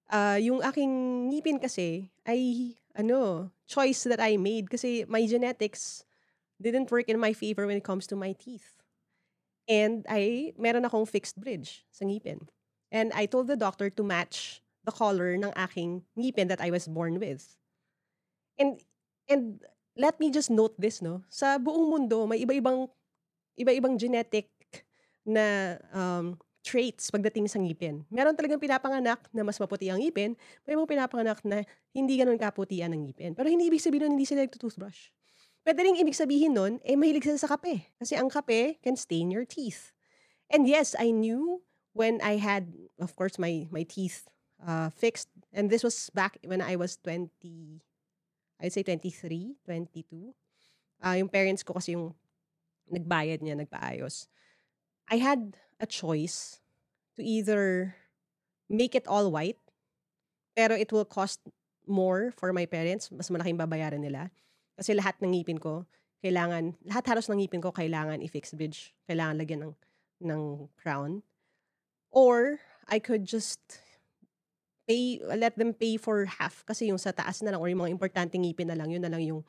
uh, 0.08 0.40
yung 0.40 0.64
aking 0.64 0.92
ngipin 1.32 1.60
kasi 1.60 2.08
ay, 2.24 2.72
ano, 2.96 3.50
choice 3.68 4.04
that 4.08 4.20
I 4.20 4.36
made 4.36 4.68
kasi 4.68 5.04
my 5.08 5.24
genetics 5.24 6.04
didn't 6.60 6.90
work 6.92 7.08
in 7.08 7.20
my 7.20 7.32
favor 7.32 7.66
when 7.66 7.76
it 7.76 7.84
comes 7.84 8.06
to 8.08 8.16
my 8.16 8.32
teeth. 8.32 8.83
And 9.64 10.04
I, 10.08 10.52
meron 10.60 10.84
akong 10.84 11.08
fixed 11.08 11.40
bridge 11.40 11.84
sa 11.88 12.04
ngipin. 12.04 12.44
And 12.92 13.10
I 13.16 13.24
told 13.26 13.48
the 13.48 13.56
doctor 13.56 13.88
to 13.88 14.02
match 14.04 14.60
the 14.84 14.92
color 14.92 15.34
ng 15.40 15.52
aking 15.56 16.04
ngipin 16.14 16.48
that 16.52 16.60
I 16.60 16.68
was 16.68 16.84
born 16.84 17.16
with. 17.16 17.42
And, 18.60 18.78
and 19.28 19.64
let 19.96 20.20
me 20.20 20.30
just 20.30 20.52
note 20.52 20.76
this, 20.76 21.00
no? 21.00 21.24
Sa 21.32 21.56
buong 21.56 21.88
mundo, 21.90 22.28
may 22.28 22.44
iba-ibang, 22.44 22.86
iba-ibang 23.56 23.96
genetic 23.96 24.52
na 25.24 25.78
um, 25.96 26.36
traits 26.64 27.12
pagdating 27.12 27.48
sa 27.48 27.60
ngipin. 27.60 28.04
Meron 28.08 28.36
talagang 28.36 28.60
pinapanganak 28.60 29.20
na 29.32 29.44
mas 29.44 29.60
maputi 29.60 29.92
ang 29.92 30.00
ngipin, 30.00 30.32
may 30.64 30.74
mga 30.76 30.88
pinapanganak 30.88 31.40
na 31.44 31.64
hindi 31.92 32.16
ganun 32.16 32.40
kaputi 32.40 32.80
ang 32.80 32.96
ngipin. 32.96 33.36
Pero 33.36 33.48
hindi 33.48 33.68
ibig 33.68 33.84
sabihin 33.84 34.08
nun 34.08 34.16
hindi 34.16 34.28
sila 34.28 34.44
nagtutoothbrush. 34.44 35.12
Pwede 35.64 35.80
rin 35.80 35.96
ibig 35.96 36.12
sabihin 36.12 36.52
nun, 36.52 36.76
eh 36.84 36.92
mahilig 36.92 37.24
sila 37.24 37.40
sa 37.40 37.48
kape. 37.56 37.88
Kasi 37.96 38.20
ang 38.20 38.28
kape 38.28 38.76
can 38.84 39.00
stain 39.00 39.32
your 39.32 39.48
teeth. 39.48 39.96
And 40.52 40.68
yes, 40.68 40.92
I 41.00 41.08
knew 41.08 41.64
when 41.96 42.20
I 42.20 42.36
had, 42.36 42.76
of 43.00 43.16
course, 43.16 43.40
my 43.40 43.64
my 43.72 43.88
teeth 43.88 44.28
uh, 44.60 44.92
fixed. 44.92 45.32
And 45.56 45.72
this 45.72 45.80
was 45.80 46.12
back 46.12 46.36
when 46.44 46.60
I 46.60 46.76
was 46.76 47.00
20, 47.00 47.32
I'd 48.60 48.72
say 48.72 48.82
23, 48.82 49.56
22. 49.64 50.34
Uh, 51.00 51.16
yung 51.16 51.32
parents 51.32 51.62
ko 51.62 51.74
kasi 51.74 51.96
yung 51.96 52.12
nagbayad 52.92 53.40
niya, 53.40 53.56
nagpaayos. 53.56 54.28
I 55.08 55.16
had 55.16 55.56
a 55.80 55.86
choice 55.86 56.60
to 57.16 57.22
either 57.22 57.94
make 58.68 58.94
it 58.94 59.06
all 59.06 59.30
white, 59.30 59.60
pero 60.56 60.74
it 60.74 60.92
will 60.92 61.04
cost 61.04 61.40
more 61.86 62.32
for 62.36 62.52
my 62.52 62.66
parents. 62.66 63.08
Mas 63.12 63.30
malaking 63.30 63.60
babayaran 63.60 64.00
nila. 64.00 64.28
Kasi 64.74 64.94
lahat 64.94 65.18
ng 65.22 65.30
ngipin 65.30 65.58
ko, 65.62 65.86
kailangan, 66.24 66.74
lahat 66.88 67.04
halos 67.14 67.28
ng 67.28 67.44
ngipin 67.44 67.62
ko, 67.62 67.70
kailangan 67.70 68.24
i-fix 68.24 68.56
bridge. 68.56 68.96
Kailangan 69.06 69.36
lagyan 69.38 69.60
ng, 69.68 69.74
ng 70.24 70.42
crown. 70.80 71.20
Or, 72.10 72.58
I 72.88 72.98
could 72.98 73.28
just 73.28 73.60
pay, 74.88 75.20
let 75.20 75.56
them 75.56 75.72
pay 75.72 75.96
for 75.96 76.24
half. 76.24 76.64
Kasi 76.64 76.88
yung 76.88 76.98
sa 76.98 77.12
taas 77.12 77.44
na 77.44 77.52
lang, 77.52 77.60
or 77.60 77.68
yung 77.68 77.84
mga 77.84 77.92
importante 77.92 78.34
ngipin 78.40 78.72
na 78.72 78.76
lang, 78.76 78.88
yun 78.88 79.04
na 79.04 79.12
lang 79.12 79.20
yung, 79.20 79.44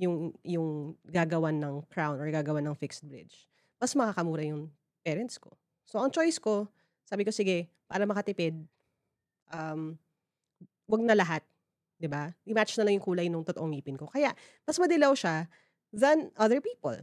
yung, 0.00 0.32
yung 0.44 0.96
gagawan 1.04 1.56
ng 1.60 1.84
crown 1.92 2.20
or 2.20 2.28
gagawan 2.32 2.64
ng 2.64 2.76
fixed 2.76 3.04
bridge. 3.04 3.48
Mas 3.76 3.92
makakamura 3.92 4.44
yung 4.44 4.72
parents 5.04 5.36
ko. 5.36 5.52
So, 5.84 6.00
ang 6.00 6.10
choice 6.10 6.40
ko, 6.40 6.66
sabi 7.06 7.22
ko, 7.22 7.30
sige, 7.30 7.70
para 7.86 8.02
makatipid, 8.02 8.56
um, 9.52 9.94
wag 10.90 11.02
na 11.04 11.14
lahat. 11.14 11.42
'Di 12.00 12.08
ba? 12.08 12.32
I-match 12.44 12.76
na 12.76 12.84
lang 12.88 13.00
yung 13.00 13.06
kulay 13.06 13.26
ng 13.28 13.44
totoong 13.44 13.72
ngipin 13.76 13.96
ko. 13.96 14.08
Kaya 14.08 14.32
mas 14.64 14.76
madilaw 14.76 15.12
siya 15.16 15.48
than 15.92 16.32
other 16.36 16.60
people. 16.60 16.96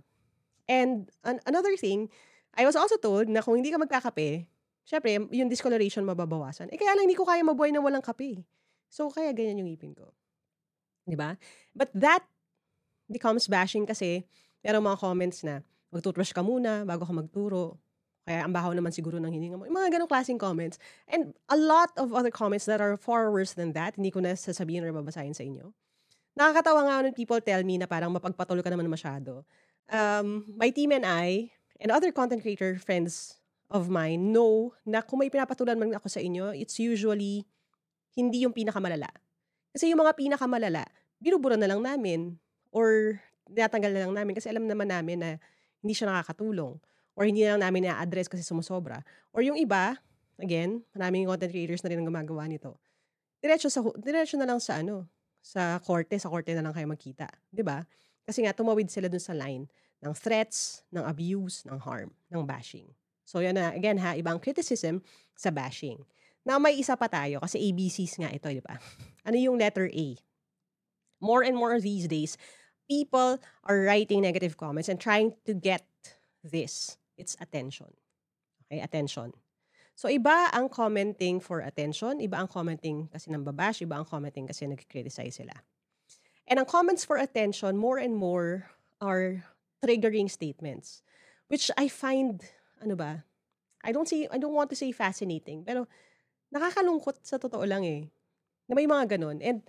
And 0.70 1.10
an- 1.26 1.44
another 1.46 1.76
thing, 1.76 2.08
I 2.54 2.64
was 2.64 2.78
also 2.78 2.96
told 3.02 3.28
na 3.28 3.42
kung 3.42 3.58
hindi 3.60 3.74
ka 3.74 3.82
magkakape, 3.82 4.48
syempre, 4.86 5.18
yung 5.34 5.50
discoloration 5.50 6.06
mababawasan. 6.06 6.70
Eh 6.72 6.78
kaya 6.78 6.94
lang 6.96 7.10
hindi 7.10 7.18
ko 7.18 7.26
kaya 7.26 7.42
mabuhay 7.42 7.74
na 7.74 7.82
walang 7.82 8.06
kape. 8.06 8.46
So 8.88 9.10
kaya 9.10 9.34
ganyan 9.34 9.66
yung 9.66 9.70
ngipin 9.74 9.98
ko. 9.98 10.14
'Di 11.08 11.18
ba? 11.18 11.36
But 11.76 11.92
that 11.98 12.24
becomes 13.12 13.50
bashing 13.52 13.86
kasi 13.86 14.24
merong 14.64 14.86
mga 14.86 15.00
comments 15.02 15.44
na 15.44 15.62
mag-toothbrush 15.92 16.34
ka 16.34 16.42
muna 16.42 16.88
bago 16.88 17.04
ka 17.06 17.14
magturo. 17.14 17.78
Kaya 18.24 18.48
ang 18.48 18.56
baho 18.56 18.72
naman 18.72 18.96
siguro 18.96 19.20
ng 19.20 19.28
hininga 19.28 19.60
mo. 19.60 19.68
Yung 19.68 19.76
mga 19.76 20.00
ganong 20.00 20.08
klaseng 20.08 20.40
comments. 20.40 20.80
And 21.12 21.36
a 21.52 21.60
lot 21.60 21.92
of 22.00 22.16
other 22.16 22.32
comments 22.32 22.64
that 22.72 22.80
are 22.80 22.96
far 22.96 23.28
worse 23.28 23.52
than 23.52 23.76
that. 23.76 24.00
Hindi 24.00 24.16
ko 24.16 24.24
na 24.24 24.40
sasabihin 24.40 24.88
or 24.88 24.96
babasahin 24.96 25.36
sa 25.36 25.44
inyo. 25.44 25.76
Nakakatawa 26.40 26.88
nga 26.88 26.96
when 27.04 27.14
people 27.14 27.38
tell 27.44 27.62
me 27.68 27.76
na 27.76 27.86
parang 27.86 28.16
mapagpatuloy 28.16 28.64
ka 28.64 28.72
naman 28.72 28.88
masyado. 28.88 29.44
Um, 29.92 30.48
my 30.56 30.72
team 30.72 30.96
and 30.96 31.04
I, 31.04 31.52
and 31.84 31.92
other 31.92 32.16
content 32.16 32.40
creator 32.40 32.80
friends 32.80 33.44
of 33.68 33.92
mine 33.92 34.32
know 34.32 34.72
na 34.88 35.04
kung 35.04 35.20
may 35.20 35.28
pinapatulan 35.28 35.76
man 35.76 35.92
ako 35.92 36.08
sa 36.08 36.24
inyo, 36.24 36.56
it's 36.56 36.80
usually 36.80 37.44
hindi 38.16 38.48
yung 38.48 38.56
pinakamalala. 38.56 39.12
Kasi 39.76 39.92
yung 39.92 40.00
mga 40.00 40.16
pinakamalala, 40.16 40.88
binubura 41.20 41.60
na 41.60 41.68
lang 41.68 41.84
namin 41.84 42.40
or 42.72 43.20
tinatanggal 43.52 43.92
na 43.92 44.02
lang 44.08 44.14
namin 44.16 44.34
kasi 44.40 44.48
alam 44.48 44.64
naman 44.64 44.88
namin 44.88 45.18
na 45.20 45.30
hindi 45.84 45.94
siya 45.94 46.08
nakakatulong 46.08 46.80
or 47.14 47.26
hindi 47.26 47.46
na 47.46 47.58
lang 47.58 47.70
namin 47.70 47.90
na-address 47.90 48.30
kasi 48.30 48.42
sumusobra. 48.42 49.02
Or 49.34 49.46
yung 49.46 49.58
iba, 49.58 49.98
again, 50.42 50.82
maraming 50.98 51.30
content 51.30 51.54
creators 51.54 51.82
na 51.86 51.94
rin 51.94 52.02
ang 52.02 52.10
gumagawa 52.10 52.50
nito. 52.50 52.78
Diretso 53.44 53.70
sa 53.70 53.84
diretso 54.00 54.40
na 54.40 54.48
lang 54.48 54.58
sa 54.58 54.82
ano, 54.82 55.06
sa 55.44 55.78
korte, 55.84 56.16
sa 56.18 56.32
korte 56.32 56.56
na 56.56 56.64
lang 56.64 56.74
kayo 56.74 56.88
magkita, 56.88 57.28
ba? 57.62 57.84
Kasi 58.24 58.48
nga 58.48 58.56
tumawid 58.56 58.88
sila 58.88 59.12
dun 59.12 59.20
sa 59.20 59.36
line 59.36 59.68
ng 60.00 60.14
threats, 60.16 60.88
ng 60.96 61.04
abuse, 61.04 61.68
ng 61.68 61.76
harm, 61.84 62.16
ng 62.32 62.44
bashing. 62.48 62.88
So 63.28 63.44
yan 63.44 63.60
na 63.60 63.76
again 63.76 64.00
ha, 64.00 64.16
ibang 64.16 64.40
criticism 64.40 65.04
sa 65.36 65.52
bashing. 65.52 66.00
Now 66.48 66.60
may 66.60 66.80
isa 66.80 66.96
pa 66.96 67.08
tayo 67.12 67.44
kasi 67.44 67.60
ABCs 67.72 68.20
nga 68.20 68.32
ito, 68.32 68.48
'di 68.48 68.64
ba? 68.64 68.80
Ano 69.28 69.40
yung 69.40 69.56
letter 69.56 69.88
A? 69.88 70.20
More 71.24 71.48
and 71.48 71.56
more 71.56 71.80
these 71.80 72.12
days, 72.12 72.36
people 72.92 73.40
are 73.64 73.88
writing 73.88 74.20
negative 74.20 74.60
comments 74.60 74.92
and 74.92 75.00
trying 75.00 75.32
to 75.48 75.56
get 75.56 75.88
this 76.44 77.00
it's 77.18 77.38
attention. 77.40 77.94
Okay, 78.68 78.82
attention. 78.82 79.34
So, 79.94 80.10
iba 80.10 80.50
ang 80.50 80.74
commenting 80.74 81.38
for 81.38 81.62
attention, 81.62 82.18
iba 82.18 82.42
ang 82.42 82.50
commenting 82.50 83.14
kasi 83.14 83.30
nang 83.30 83.46
babash, 83.46 83.86
iba 83.86 84.02
ang 84.02 84.10
commenting 84.10 84.50
kasi 84.50 84.66
nag-criticize 84.66 85.38
sila. 85.38 85.54
And 86.50 86.58
ang 86.58 86.66
comments 86.66 87.06
for 87.06 87.22
attention, 87.22 87.78
more 87.78 88.02
and 88.02 88.18
more 88.18 88.66
are 88.98 89.46
triggering 89.86 90.32
statements, 90.32 91.06
which 91.48 91.70
I 91.78 91.88
find, 91.88 92.42
ano 92.82 92.98
ba, 92.98 93.22
I 93.86 93.94
don't 93.94 94.10
say, 94.10 94.26
I 94.32 94.42
don't 94.42 94.56
want 94.56 94.74
to 94.74 94.80
say 94.80 94.90
fascinating, 94.90 95.62
pero 95.62 95.86
nakakalungkot 96.50 97.22
sa 97.22 97.38
totoo 97.38 97.68
lang 97.68 97.86
eh, 97.86 98.10
na 98.66 98.74
may 98.74 98.90
mga 98.90 99.20
ganun. 99.20 99.44
And 99.46 99.62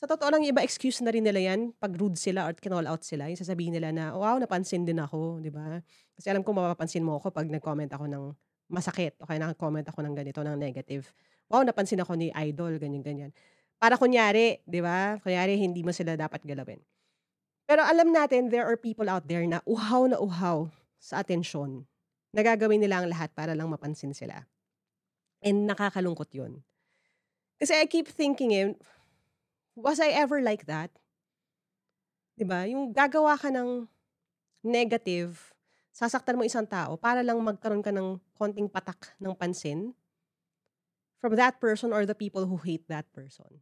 sa 0.00 0.08
totoo 0.08 0.32
lang, 0.32 0.40
iba 0.48 0.64
excuse 0.64 1.04
na 1.04 1.12
rin 1.12 1.20
nila 1.20 1.52
yan 1.52 1.76
pag 1.76 1.92
rude 1.92 2.16
sila 2.16 2.48
or 2.48 2.56
kinall 2.56 2.88
out 2.88 3.04
sila. 3.04 3.28
Yung 3.28 3.36
sasabihin 3.36 3.76
nila 3.76 3.92
na, 3.92 4.16
wow, 4.16 4.40
napansin 4.40 4.88
din 4.88 4.96
ako, 4.96 5.44
di 5.44 5.52
ba? 5.52 5.84
Kasi 6.16 6.32
alam 6.32 6.40
ko 6.40 6.56
mapapansin 6.56 7.04
mo 7.04 7.20
ako 7.20 7.28
pag 7.28 7.44
nag-comment 7.44 7.92
ako 7.92 8.08
ng 8.08 8.24
masakit 8.72 9.20
o 9.20 9.28
kaya 9.28 9.44
nag-comment 9.44 9.84
ako 9.84 10.00
ng 10.00 10.16
ganito, 10.16 10.40
ng 10.40 10.56
negative. 10.56 11.04
Wow, 11.52 11.68
napansin 11.68 12.00
ako 12.00 12.16
ni 12.16 12.32
idol, 12.32 12.80
ganyan-ganyan. 12.80 13.28
Para 13.76 14.00
kunyari, 14.00 14.64
di 14.64 14.80
ba? 14.80 15.20
Kunyari, 15.20 15.60
hindi 15.60 15.84
mo 15.84 15.92
sila 15.92 16.16
dapat 16.16 16.48
galawin. 16.48 16.80
Pero 17.68 17.84
alam 17.84 18.08
natin, 18.08 18.48
there 18.48 18.64
are 18.64 18.80
people 18.80 19.04
out 19.04 19.28
there 19.28 19.44
na 19.44 19.60
uhaw 19.68 20.08
na 20.08 20.16
uhaw 20.16 20.64
sa 20.96 21.20
atensyon. 21.20 21.84
Nagagawin 22.32 22.80
nila 22.80 23.04
ang 23.04 23.12
lahat 23.12 23.36
para 23.36 23.52
lang 23.52 23.68
mapansin 23.68 24.16
sila. 24.16 24.48
And 25.44 25.68
nakakalungkot 25.68 26.32
yun. 26.32 26.64
Kasi 27.60 27.76
I 27.76 27.84
keep 27.84 28.08
thinking 28.08 28.56
eh, 28.56 28.72
was 29.80 29.98
I 29.98 30.12
ever 30.12 30.44
like 30.44 30.68
that? 30.68 30.92
'Di 32.36 32.44
ba? 32.44 32.68
Yung 32.68 32.92
gagawa 32.92 33.36
ka 33.40 33.48
ng 33.48 33.88
negative, 34.64 35.52
sasaktan 35.90 36.36
mo 36.36 36.44
isang 36.44 36.68
tao 36.68 36.96
para 37.00 37.24
lang 37.24 37.40
magkaroon 37.40 37.84
ka 37.84 37.92
ng 37.92 38.20
konting 38.36 38.68
patak 38.68 39.16
ng 39.16 39.32
pansin 39.34 39.96
from 41.20 41.36
that 41.36 41.60
person 41.60 41.92
or 41.92 42.08
the 42.08 42.16
people 42.16 42.48
who 42.48 42.56
hate 42.56 42.88
that 42.88 43.08
person. 43.12 43.60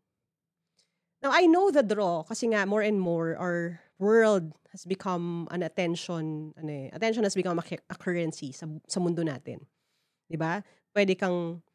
Now, 1.19 1.35
I 1.35 1.51
know 1.51 1.75
the 1.75 1.83
draw 1.83 2.23
kasi 2.23 2.55
nga 2.55 2.63
more 2.63 2.83
and 2.87 3.03
more 3.03 3.35
our 3.35 3.83
world 3.99 4.55
has 4.71 4.87
become 4.87 5.51
an 5.51 5.67
attention, 5.67 6.55
ano 6.55 6.71
eh, 6.71 6.87
attention 6.95 7.27
has 7.27 7.35
become 7.35 7.59
a, 7.59 7.65
a 7.91 7.97
currency 7.99 8.55
sa, 8.55 8.71
sa 8.87 9.03
mundo 9.03 9.27
natin. 9.27 9.67
'Di 10.31 10.39
ba? 10.39 10.63
Pwede 10.95 11.19
kang 11.19 11.67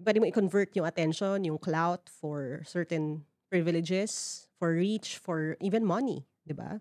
pwede 0.00 0.20
mo 0.20 0.24
i-convert 0.24 0.72
yung 0.72 0.88
attention, 0.88 1.44
yung 1.44 1.60
clout 1.60 2.08
for 2.08 2.64
certain 2.64 3.28
privileges, 3.50 4.46
for 4.58 4.74
reach, 4.74 5.18
for 5.18 5.56
even 5.60 5.84
money, 5.84 6.26
'di 6.46 6.54
ba? 6.56 6.80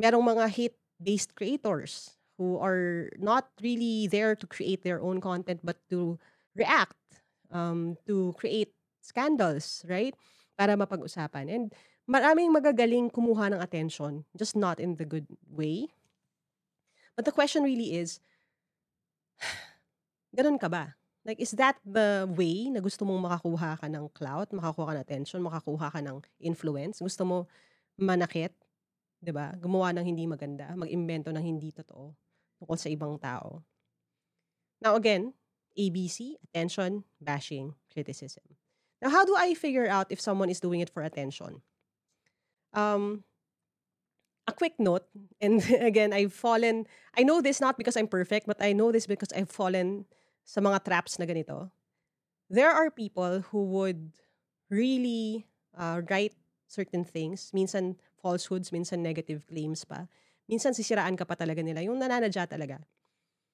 Merong 0.00 0.24
mga 0.24 0.46
hate-based 0.48 1.36
creators 1.36 2.16
who 2.40 2.56
are 2.56 3.12
not 3.20 3.52
really 3.60 4.08
there 4.08 4.32
to 4.32 4.48
create 4.48 4.80
their 4.80 5.04
own 5.04 5.20
content 5.20 5.60
but 5.60 5.76
to 5.92 6.16
react 6.56 6.96
um, 7.52 7.98
to 8.06 8.32
create 8.38 8.72
scandals, 9.02 9.84
right? 9.86 10.14
Para 10.56 10.76
mapag-usapan. 10.76 11.50
And 11.50 11.64
maraming 12.08 12.54
magagaling 12.54 13.12
kumuha 13.12 13.52
ng 13.52 13.60
attention, 13.60 14.24
just 14.36 14.56
not 14.56 14.80
in 14.80 14.96
the 14.96 15.04
good 15.04 15.26
way. 15.50 15.92
But 17.16 17.24
the 17.24 17.34
question 17.34 17.62
really 17.62 17.98
is, 17.98 18.20
ganun 20.36 20.56
ka 20.56 20.72
ba? 20.72 20.99
Like, 21.20 21.36
is 21.36 21.52
that 21.60 21.76
the 21.84 22.24
way 22.32 22.72
na 22.72 22.80
gusto 22.80 23.04
mong 23.04 23.20
makakuha 23.28 23.76
ka 23.76 23.86
ng 23.92 24.08
clout, 24.16 24.48
makakuha 24.56 24.88
ka 24.88 24.94
ng 24.96 25.04
attention, 25.04 25.40
makakuha 25.44 25.92
ka 25.92 26.00
ng 26.00 26.24
influence? 26.40 27.04
Gusto 27.04 27.28
mo 27.28 27.36
manakit, 28.00 28.56
'di 29.20 29.32
ba? 29.32 29.52
Gumawa 29.60 29.92
ng 29.92 30.04
hindi 30.04 30.24
maganda, 30.24 30.72
mag-imbento 30.72 31.28
ng 31.28 31.44
hindi 31.44 31.76
totoo 31.76 32.16
tungkol 32.60 32.78
sa 32.80 32.88
ibang 32.88 33.20
tao. 33.20 33.64
Now 34.80 34.96
again, 34.96 35.36
ABC, 35.76 36.40
attention, 36.44 37.04
bashing, 37.20 37.76
criticism. 37.92 38.56
Now, 39.00 39.08
how 39.08 39.24
do 39.24 39.36
I 39.36 39.56
figure 39.56 39.88
out 39.88 40.12
if 40.12 40.20
someone 40.20 40.50
is 40.52 40.60
doing 40.60 40.80
it 40.80 40.92
for 40.92 41.02
attention? 41.02 41.64
Um, 42.72 43.24
a 44.46 44.52
quick 44.52 44.76
note, 44.78 45.08
and 45.40 45.64
again, 45.80 46.12
I've 46.12 46.32
fallen, 46.32 46.86
I 47.16 47.24
know 47.24 47.40
this 47.40 47.60
not 47.60 47.78
because 47.78 47.96
I'm 47.96 48.08
perfect, 48.08 48.46
but 48.46 48.60
I 48.60 48.72
know 48.72 48.92
this 48.92 49.06
because 49.06 49.32
I've 49.32 49.50
fallen 49.50 50.04
sa 50.50 50.58
mga 50.58 50.82
traps 50.82 51.14
na 51.22 51.30
ganito, 51.30 51.70
there 52.50 52.74
are 52.74 52.90
people 52.90 53.46
who 53.54 53.70
would 53.70 54.10
really 54.66 55.46
uh, 55.78 56.02
write 56.10 56.34
certain 56.66 57.06
things, 57.06 57.54
minsan 57.54 57.94
falsehoods, 58.18 58.74
minsan 58.74 58.98
negative 58.98 59.46
claims 59.46 59.86
pa. 59.86 60.10
Minsan 60.50 60.74
sisiraan 60.74 61.14
ka 61.14 61.22
pa 61.22 61.38
talaga 61.38 61.62
nila, 61.62 61.86
yung 61.86 62.02
nananadya 62.02 62.50
talaga. 62.50 62.82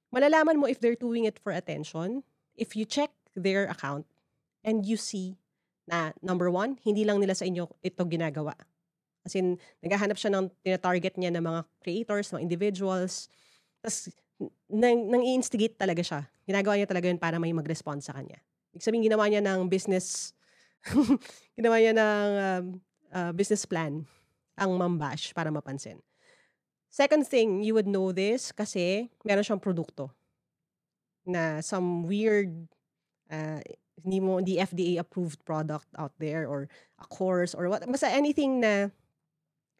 Malalaman 0.08 0.56
mo 0.56 0.64
if 0.64 0.80
they're 0.80 0.96
doing 0.96 1.28
it 1.28 1.36
for 1.36 1.52
attention, 1.52 2.24
if 2.56 2.72
you 2.72 2.88
check 2.88 3.12
their 3.36 3.68
account 3.68 4.08
and 4.64 4.88
you 4.88 4.96
see 4.96 5.36
na 5.84 6.16
number 6.24 6.48
one, 6.48 6.80
hindi 6.80 7.04
lang 7.04 7.20
nila 7.20 7.36
sa 7.36 7.44
inyo 7.44 7.68
ito 7.84 8.02
ginagawa. 8.08 8.56
As 9.28 9.36
in, 9.36 9.60
naghahanap 9.84 10.16
siya 10.16 10.32
ng 10.32 10.48
tinatarget 10.64 11.20
niya 11.20 11.34
ng 11.36 11.44
mga 11.44 11.60
creators, 11.84 12.32
mga 12.32 12.42
individuals. 12.46 13.28
Tapos 13.84 14.08
nang, 14.68 15.08
nang 15.08 15.22
i-instigate 15.24 15.76
talaga 15.78 16.02
siya. 16.04 16.20
Ginagawa 16.44 16.76
niya 16.76 16.88
talaga 16.88 17.06
yun 17.08 17.20
para 17.20 17.40
may 17.40 17.52
mag-respond 17.56 18.04
sa 18.04 18.12
kanya. 18.12 18.36
Ibig 18.76 18.84
sabihin, 18.84 19.06
ginawa 19.08 19.24
niya 19.28 19.40
ng 19.40 19.68
business, 19.72 20.36
ginawa 21.58 21.80
niya 21.80 21.92
ng 21.96 22.28
um, 22.36 22.64
uh, 23.12 23.32
business 23.32 23.64
plan 23.64 24.04
ang 24.56 24.70
mambash 24.76 25.32
para 25.32 25.48
mapansin. 25.48 26.00
Second 26.92 27.28
thing, 27.28 27.60
you 27.60 27.76
would 27.76 27.88
know 27.88 28.12
this 28.12 28.52
kasi 28.52 29.12
meron 29.24 29.44
siyang 29.44 29.60
produkto 29.60 30.12
na 31.26 31.60
some 31.60 32.06
weird 32.06 32.70
uh, 33.28 33.60
hindi 34.04 34.18
mo 34.20 34.38
the 34.40 34.62
FDA 34.62 35.00
approved 35.00 35.42
product 35.42 35.88
out 35.98 36.12
there 36.20 36.46
or 36.46 36.68
a 37.00 37.06
course 37.08 37.56
or 37.56 37.66
what 37.66 37.82
basta 37.88 38.06
anything 38.06 38.62
na 38.62 38.92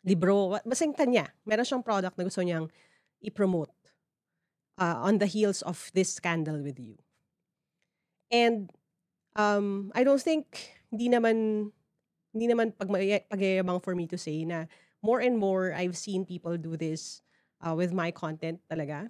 libro 0.02 0.58
basta 0.64 0.82
yung 0.82 0.98
kanya 0.98 1.30
meron 1.46 1.62
siyang 1.62 1.84
product 1.86 2.18
na 2.18 2.26
gusto 2.26 2.42
niyang 2.42 2.66
i-promote 3.22 3.70
uh, 4.78 4.96
on 5.00 5.18
the 5.18 5.26
heels 5.26 5.62
of 5.62 5.90
this 5.94 6.12
scandal 6.12 6.62
with 6.62 6.78
you 6.78 6.96
and 8.30 8.70
um 9.36 9.92
I 9.94 10.02
don't 10.04 10.22
think 10.22 10.46
hindi 10.90 11.08
naman 11.08 11.70
hindi 12.32 12.46
naman 12.48 12.76
pag 12.76 12.88
pagyayabang 13.32 13.80
for 13.82 13.94
me 13.94 14.06
to 14.10 14.18
say 14.18 14.44
na 14.44 14.66
more 15.00 15.20
and 15.20 15.38
more 15.38 15.72
I've 15.72 15.96
seen 15.96 16.26
people 16.26 16.56
do 16.58 16.76
this 16.76 17.22
uh, 17.64 17.72
with 17.76 17.92
my 17.92 18.10
content 18.10 18.60
talaga 18.68 19.08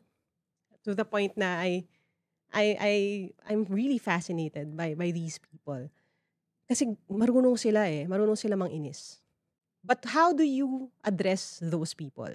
to 0.87 0.95
the 0.95 1.07
point 1.07 1.35
na 1.35 1.59
I 1.59 1.87
I 2.55 2.65
I 2.79 2.95
I'm 3.51 3.67
really 3.67 3.99
fascinated 3.99 4.79
by 4.79 4.95
by 4.95 5.11
these 5.11 5.39
people. 5.43 5.91
Kasi 6.67 6.95
marunong 7.07 7.59
sila 7.59 7.87
eh, 7.87 8.07
marunong 8.11 8.39
sila 8.39 8.59
manginis. 8.59 9.23
But 9.87 10.03
how 10.03 10.35
do 10.35 10.43
you 10.43 10.91
address 11.07 11.63
those 11.63 11.95
people? 11.95 12.31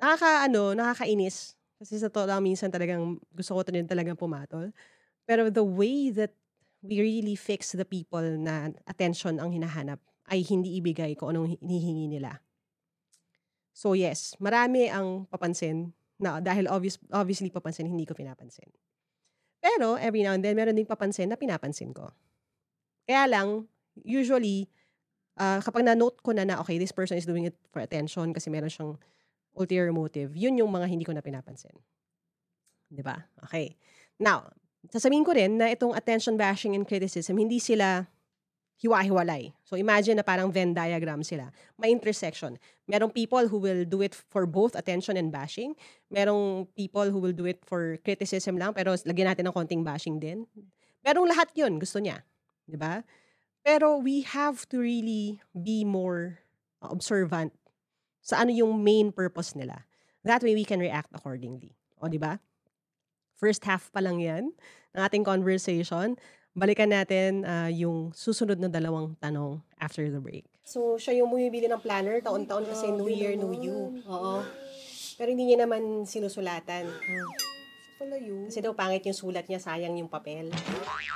Nakaka 0.00 0.48
ano, 0.48 0.72
nakakainis. 0.72 1.57
Kasi 1.78 2.02
sa 2.02 2.10
to 2.10 2.26
lang 2.26 2.42
minsan 2.42 2.74
talagang 2.74 3.22
gusto 3.30 3.54
ko 3.54 3.62
din 3.62 3.86
talagang 3.86 4.18
pumatol. 4.18 4.74
Pero 5.22 5.46
the 5.48 5.62
way 5.62 6.10
that 6.10 6.34
we 6.82 6.98
really 6.98 7.38
fix 7.38 7.74
the 7.74 7.86
people 7.86 8.22
na 8.22 8.70
attention 8.90 9.38
ang 9.38 9.54
hinahanap 9.54 10.02
ay 10.28 10.42
hindi 10.42 10.78
ibigay 10.78 11.14
kung 11.14 11.34
anong 11.34 11.58
hinihingi 11.58 12.06
nila. 12.10 12.42
So 13.72 13.94
yes, 13.94 14.34
marami 14.42 14.90
ang 14.90 15.30
papansin 15.30 15.94
na 16.18 16.42
dahil 16.42 16.66
obvious, 16.66 16.98
obviously 17.14 17.48
papansin, 17.48 17.86
hindi 17.86 18.02
ko 18.02 18.18
pinapansin. 18.18 18.66
Pero 19.62 19.94
every 19.94 20.26
now 20.26 20.34
and 20.34 20.42
then, 20.42 20.58
meron 20.58 20.74
ding 20.74 20.86
papansin 20.86 21.30
na 21.30 21.38
pinapansin 21.38 21.94
ko. 21.94 22.10
Kaya 23.06 23.30
lang, 23.30 23.70
usually, 24.02 24.66
uh, 25.38 25.62
kapag 25.62 25.86
na-note 25.86 26.18
ko 26.22 26.34
na 26.34 26.42
na, 26.46 26.58
okay, 26.62 26.78
this 26.78 26.94
person 26.94 27.18
is 27.18 27.26
doing 27.26 27.46
it 27.46 27.54
for 27.70 27.82
attention 27.82 28.34
kasi 28.34 28.50
meron 28.50 28.70
siyang 28.70 28.98
ulterior 29.58 29.90
motive, 29.90 30.38
yun 30.38 30.56
yung 30.56 30.70
mga 30.70 30.86
hindi 30.86 31.02
ko 31.02 31.12
na 31.12 31.20
pinapansin. 31.20 31.74
Di 32.88 33.02
ba? 33.02 33.18
Okay. 33.44 33.76
Now, 34.16 34.48
sasabihin 34.88 35.26
ko 35.26 35.34
rin 35.34 35.58
na 35.58 35.68
itong 35.68 35.92
attention 35.92 36.38
bashing 36.38 36.78
and 36.78 36.86
criticism, 36.86 37.36
hindi 37.36 37.58
sila 37.58 38.06
hiwa-hiwalay. 38.78 39.50
So 39.66 39.74
imagine 39.74 40.22
na 40.22 40.24
parang 40.24 40.54
Venn 40.54 40.70
diagram 40.70 41.26
sila. 41.26 41.50
May 41.74 41.90
intersection. 41.90 42.62
Merong 42.86 43.10
people 43.10 43.50
who 43.50 43.58
will 43.58 43.82
do 43.82 44.06
it 44.06 44.14
for 44.14 44.46
both 44.46 44.78
attention 44.78 45.18
and 45.18 45.34
bashing. 45.34 45.74
Merong 46.14 46.70
people 46.78 47.10
who 47.10 47.18
will 47.18 47.34
do 47.34 47.44
it 47.50 47.58
for 47.66 47.98
criticism 48.06 48.54
lang 48.54 48.70
pero 48.70 48.94
lagyan 49.02 49.34
natin 49.34 49.50
ng 49.50 49.54
konting 49.54 49.82
bashing 49.82 50.22
din. 50.22 50.46
Merong 51.02 51.26
lahat 51.26 51.50
'yun 51.58 51.82
gusto 51.82 51.98
niya, 51.98 52.22
ba? 52.70 53.02
Pero 53.66 53.98
we 53.98 54.22
have 54.22 54.62
to 54.70 54.78
really 54.78 55.42
be 55.50 55.82
more 55.82 56.38
observant 56.78 57.50
sa 58.28 58.44
ano 58.44 58.52
yung 58.52 58.84
main 58.84 59.08
purpose 59.08 59.56
nila. 59.56 59.88
That 60.20 60.44
way 60.44 60.52
we 60.52 60.68
can 60.68 60.84
react 60.84 61.08
accordingly. 61.16 61.72
O, 61.96 62.12
di 62.12 62.20
ba? 62.20 62.36
First 63.40 63.64
half 63.64 63.88
pa 63.88 64.04
lang 64.04 64.20
yan 64.20 64.52
ng 64.92 65.00
ating 65.00 65.24
conversation 65.24 66.20
balikan 66.58 66.90
natin 66.90 67.46
uh, 67.46 67.70
yung 67.70 68.10
susunod 68.10 68.58
na 68.58 68.66
dalawang 68.66 69.14
tanong 69.22 69.62
after 69.78 70.02
the 70.10 70.18
break. 70.18 70.42
So, 70.66 70.98
siya 70.98 71.22
yung 71.22 71.30
bumibili 71.30 71.70
ng 71.70 71.80
planner, 71.80 72.18
taon-taon 72.20 72.66
kasi 72.66 72.90
New 72.92 73.08
Year, 73.08 73.38
New 73.38 73.54
You. 73.56 74.02
Oo. 74.04 74.42
Pero 75.16 75.28
hindi 75.30 75.48
niya 75.48 75.64
naman 75.64 76.04
sinusulatan. 76.04 76.84
Hmm. 76.90 77.30
Kasi 78.46 78.62
daw 78.62 78.78
pangit 78.78 79.02
yung 79.10 79.16
sulat 79.16 79.50
niya, 79.50 79.58
sayang 79.58 79.98
yung 79.98 80.06
papel. 80.06 80.54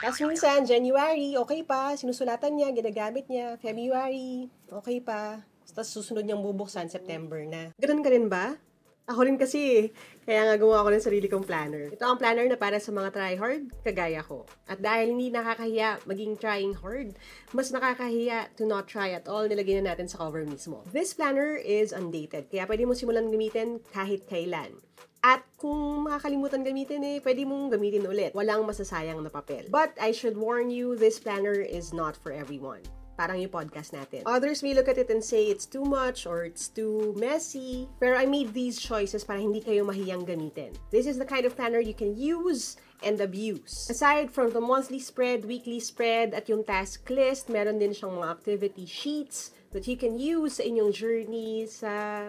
Tapos 0.02 0.18
minsan, 0.26 0.66
January, 0.66 1.38
okay 1.38 1.62
pa, 1.62 1.94
sinusulatan 1.94 2.58
niya, 2.58 2.74
ginagamit 2.74 3.30
niya. 3.30 3.54
February, 3.62 4.50
okay 4.66 4.98
pa. 4.98 5.46
Tapos 5.72 5.90
susunod 5.90 6.24
niyang 6.24 6.44
bubuksan, 6.44 6.92
September 6.92 7.40
na. 7.48 7.72
Ganun 7.80 8.04
ka 8.04 8.12
rin 8.12 8.28
ba? 8.28 8.56
Ako 9.02 9.26
rin 9.26 9.34
kasi, 9.34 9.90
kaya 10.22 10.46
nga 10.46 10.54
gumawa 10.54 10.86
ko 10.86 10.90
ng 10.94 11.02
sarili 11.02 11.26
kong 11.26 11.42
planner. 11.42 11.90
Ito 11.90 12.06
ang 12.06 12.22
planner 12.22 12.46
na 12.46 12.54
para 12.54 12.78
sa 12.78 12.94
mga 12.94 13.10
try 13.10 13.34
hard, 13.34 13.74
kagaya 13.82 14.22
ko. 14.22 14.46
At 14.70 14.78
dahil 14.78 15.18
hindi 15.18 15.26
nakakahiya 15.34 16.06
maging 16.06 16.38
trying 16.38 16.70
hard, 16.78 17.18
mas 17.50 17.74
nakakahiya 17.74 18.54
to 18.54 18.62
not 18.62 18.86
try 18.86 19.10
at 19.10 19.26
all, 19.26 19.42
nilagay 19.50 19.82
na 19.82 19.90
natin 19.90 20.06
sa 20.06 20.22
cover 20.22 20.46
mismo. 20.46 20.86
This 20.94 21.18
planner 21.18 21.58
is 21.58 21.90
undated, 21.90 22.46
kaya 22.46 22.62
pwede 22.70 22.86
mo 22.86 22.94
simulan 22.94 23.26
gamitin 23.26 23.82
kahit 23.90 24.22
kailan. 24.30 24.78
At 25.26 25.42
kung 25.58 26.06
makakalimutan 26.06 26.62
gamitin 26.62 27.02
eh, 27.02 27.18
pwede 27.26 27.42
mong 27.42 27.74
gamitin 27.74 28.06
ulit. 28.06 28.30
Walang 28.38 28.62
masasayang 28.66 29.18
na 29.18 29.30
papel. 29.34 29.66
But 29.66 29.98
I 29.98 30.14
should 30.14 30.38
warn 30.38 30.70
you, 30.70 30.94
this 30.94 31.18
planner 31.18 31.58
is 31.58 31.90
not 31.90 32.14
for 32.14 32.30
everyone 32.30 32.86
parang 33.22 33.38
yung 33.38 33.54
podcast 33.54 33.94
natin. 33.94 34.26
Others 34.26 34.66
may 34.66 34.74
look 34.74 34.90
at 34.90 34.98
it 34.98 35.06
and 35.06 35.22
say 35.22 35.46
it's 35.46 35.62
too 35.62 35.86
much 35.86 36.26
or 36.26 36.42
it's 36.42 36.66
too 36.66 37.14
messy. 37.14 37.86
Pero 38.02 38.18
I 38.18 38.26
made 38.26 38.50
these 38.50 38.82
choices 38.82 39.22
para 39.22 39.38
hindi 39.38 39.62
kayo 39.62 39.86
mahiyang 39.86 40.26
gamitin. 40.26 40.74
This 40.90 41.06
is 41.06 41.22
the 41.22 41.28
kind 41.28 41.46
of 41.46 41.54
planner 41.54 41.78
you 41.78 41.94
can 41.94 42.18
use 42.18 42.82
and 43.06 43.22
abuse. 43.22 43.86
Aside 43.86 44.34
from 44.34 44.50
the 44.50 44.58
monthly 44.58 44.98
spread, 44.98 45.46
weekly 45.46 45.78
spread, 45.78 46.34
at 46.34 46.50
yung 46.50 46.66
task 46.66 47.06
list, 47.06 47.46
meron 47.46 47.78
din 47.78 47.94
siyang 47.94 48.18
mga 48.18 48.26
activity 48.26 48.90
sheets 48.90 49.54
that 49.70 49.86
you 49.86 49.94
can 49.94 50.18
use 50.18 50.58
sa 50.58 50.66
inyong 50.66 50.90
journey 50.90 51.70
sa 51.70 52.26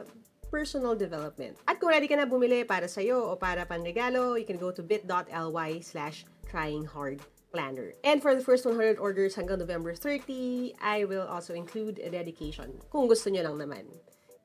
personal 0.54 0.94
development. 0.94 1.58
At 1.66 1.82
kung 1.82 1.90
ready 1.90 2.06
ka 2.06 2.14
na 2.14 2.30
bumili 2.30 2.62
para 2.70 2.86
sa'yo 2.86 3.34
o 3.34 3.34
para 3.34 3.66
panregalo, 3.66 4.38
you 4.38 4.46
can 4.46 4.62
go 4.62 4.70
to 4.70 4.86
bit.ly 4.86 5.82
slash 5.82 6.30
tryinghard 6.46 7.18
planner. 7.54 7.94
And 8.04 8.20
for 8.22 8.36
the 8.36 8.42
first 8.42 8.66
100 8.66 8.98
orders 8.98 9.38
hanggang 9.38 9.62
November 9.62 9.94
30, 9.94 10.74
I 10.82 11.06
will 11.06 11.30
also 11.30 11.54
include 11.54 12.02
a 12.02 12.10
dedication 12.10 12.82
kung 12.90 13.08
gusto 13.08 13.30
nyo 13.30 13.46
lang 13.46 13.62
naman. 13.62 13.86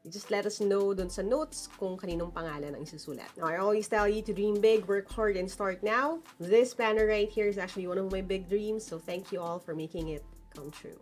You 0.04 0.12
just 0.12 0.30
let 0.30 0.46
us 0.46 0.60
know 0.60 0.94
dun 0.94 1.10
sa 1.10 1.24
notes 1.24 1.66
kung 1.80 1.98
kaninong 1.98 2.30
pangalan 2.30 2.76
ang 2.76 2.84
isusulat. 2.84 3.32
Now, 3.34 3.50
I 3.50 3.58
always 3.58 3.88
tell 3.90 4.06
you 4.06 4.22
to 4.22 4.32
dream 4.32 4.60
big, 4.60 4.86
work 4.86 5.10
hard, 5.10 5.34
and 5.34 5.50
start 5.50 5.82
now. 5.82 6.22
This 6.38 6.76
planner 6.76 7.08
right 7.08 7.26
here 7.26 7.50
is 7.50 7.58
actually 7.58 7.90
one 7.90 7.98
of 7.98 8.12
my 8.12 8.22
big 8.22 8.46
dreams, 8.46 8.86
so 8.86 9.00
thank 9.00 9.34
you 9.34 9.42
all 9.42 9.58
for 9.58 9.74
making 9.74 10.14
it 10.14 10.22
come 10.54 10.70
true. 10.70 11.00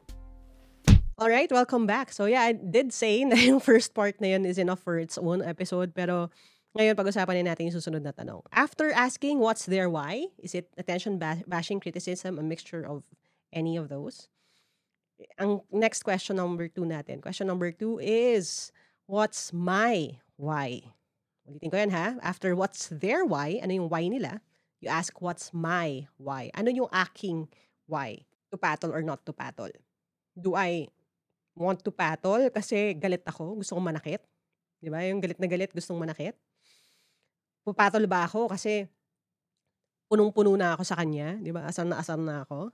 All 1.20 1.28
right, 1.28 1.50
welcome 1.52 1.84
back. 1.84 2.12
So 2.12 2.24
yeah, 2.24 2.48
I 2.48 2.56
did 2.56 2.92
say 2.92 3.24
na 3.28 3.36
yung 3.36 3.60
first 3.60 3.92
part 3.92 4.16
na 4.20 4.32
yun 4.32 4.48
is 4.48 4.56
enough 4.56 4.80
for 4.80 4.96
its 4.96 5.20
own 5.20 5.44
episode, 5.44 5.92
pero 5.92 6.32
Ngayon, 6.76 6.92
pag-usapan 6.92 7.40
natin 7.40 7.72
yung 7.72 7.78
susunod 7.80 8.04
na 8.04 8.12
tanong. 8.12 8.44
After 8.52 8.92
asking 8.92 9.40
what's 9.40 9.64
their 9.64 9.88
why, 9.88 10.28
is 10.36 10.52
it 10.52 10.68
attention 10.76 11.16
bashing, 11.16 11.80
criticism, 11.80 12.36
a 12.36 12.44
mixture 12.44 12.84
of 12.84 13.00
any 13.48 13.80
of 13.80 13.88
those? 13.88 14.28
Ang 15.40 15.64
next 15.72 16.04
question 16.04 16.36
number 16.36 16.68
two 16.68 16.84
natin. 16.84 17.24
Question 17.24 17.48
number 17.48 17.72
two 17.72 17.96
is, 17.96 18.76
what's 19.08 19.56
my 19.56 20.20
why? 20.36 20.84
Ulitin 21.48 21.72
ko 21.72 21.76
yan 21.80 21.92
ha. 21.96 22.20
After 22.20 22.52
what's 22.52 22.92
their 22.92 23.24
why, 23.24 23.56
ano 23.64 23.72
yung 23.72 23.88
why 23.88 24.04
nila, 24.12 24.44
you 24.84 24.92
ask 24.92 25.16
what's 25.24 25.56
my 25.56 26.04
why? 26.20 26.52
Ano 26.52 26.68
yung 26.68 26.92
aking 26.92 27.48
why? 27.88 28.20
To 28.52 28.60
patol 28.60 28.92
or 28.92 29.00
not 29.00 29.24
to 29.24 29.32
patol? 29.32 29.72
Do 30.36 30.52
I 30.52 30.92
want 31.56 31.80
to 31.88 31.90
patol 31.90 32.52
kasi 32.52 32.92
galit 33.00 33.24
ako, 33.24 33.64
gusto 33.64 33.80
kong 33.80 33.96
manakit? 33.96 34.20
Di 34.76 34.92
ba? 34.92 35.00
Yung 35.08 35.24
galit 35.24 35.40
na 35.40 35.48
galit, 35.48 35.72
gustong 35.72 35.96
manakit? 35.96 36.36
Pupatol 37.66 38.06
ba 38.06 38.30
ako 38.30 38.46
kasi 38.46 38.86
punong-puno 40.10 40.54
na 40.54 40.78
ako 40.78 40.86
sa 40.86 40.94
kanya, 40.94 41.34
'di 41.42 41.50
ba? 41.50 41.66
Asar 41.66 41.82
na 41.82 41.98
asar 41.98 42.14
na 42.18 42.46
ako. 42.46 42.70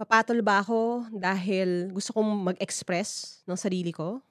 Papatol 0.00 0.40
ba 0.40 0.64
ako 0.64 1.06
dahil 1.12 1.92
gusto 1.92 2.16
kong 2.16 2.52
mag-express 2.52 3.44
ng 3.44 3.58
sarili 3.60 3.92
ko? 3.92 4.24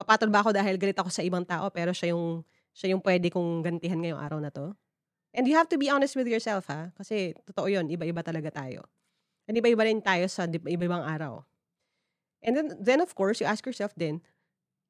Papatol 0.00 0.28
ba 0.32 0.42
ako 0.42 0.50
dahil 0.54 0.76
galit 0.80 0.98
ako 0.98 1.10
sa 1.12 1.22
ibang 1.22 1.46
tao 1.46 1.70
pero 1.70 1.94
siya 1.94 2.12
yung 2.16 2.42
siya 2.74 2.94
yung 2.94 3.02
pwede 3.04 3.30
kong 3.30 3.62
gantihan 3.62 3.98
ngayong 4.02 4.20
araw 4.20 4.38
na 4.42 4.50
to? 4.50 4.74
And 5.34 5.46
you 5.46 5.54
have 5.58 5.70
to 5.70 5.78
be 5.78 5.90
honest 5.90 6.18
with 6.18 6.26
yourself 6.26 6.66
ha, 6.70 6.90
kasi 6.98 7.34
totoo 7.46 7.70
'yon, 7.70 7.86
iba-iba 7.90 8.22
talaga 8.24 8.50
tayo. 8.50 8.86
And 9.50 9.58
iba-iba 9.58 9.86
rin 9.86 10.02
tayo 10.04 10.26
sa 10.30 10.46
iba-ibang 10.50 11.02
araw. 11.04 11.44
And 12.42 12.56
then, 12.56 12.68
then 12.80 13.00
of 13.04 13.12
course, 13.14 13.40
you 13.40 13.46
ask 13.48 13.64
yourself 13.66 13.92
din, 13.96 14.22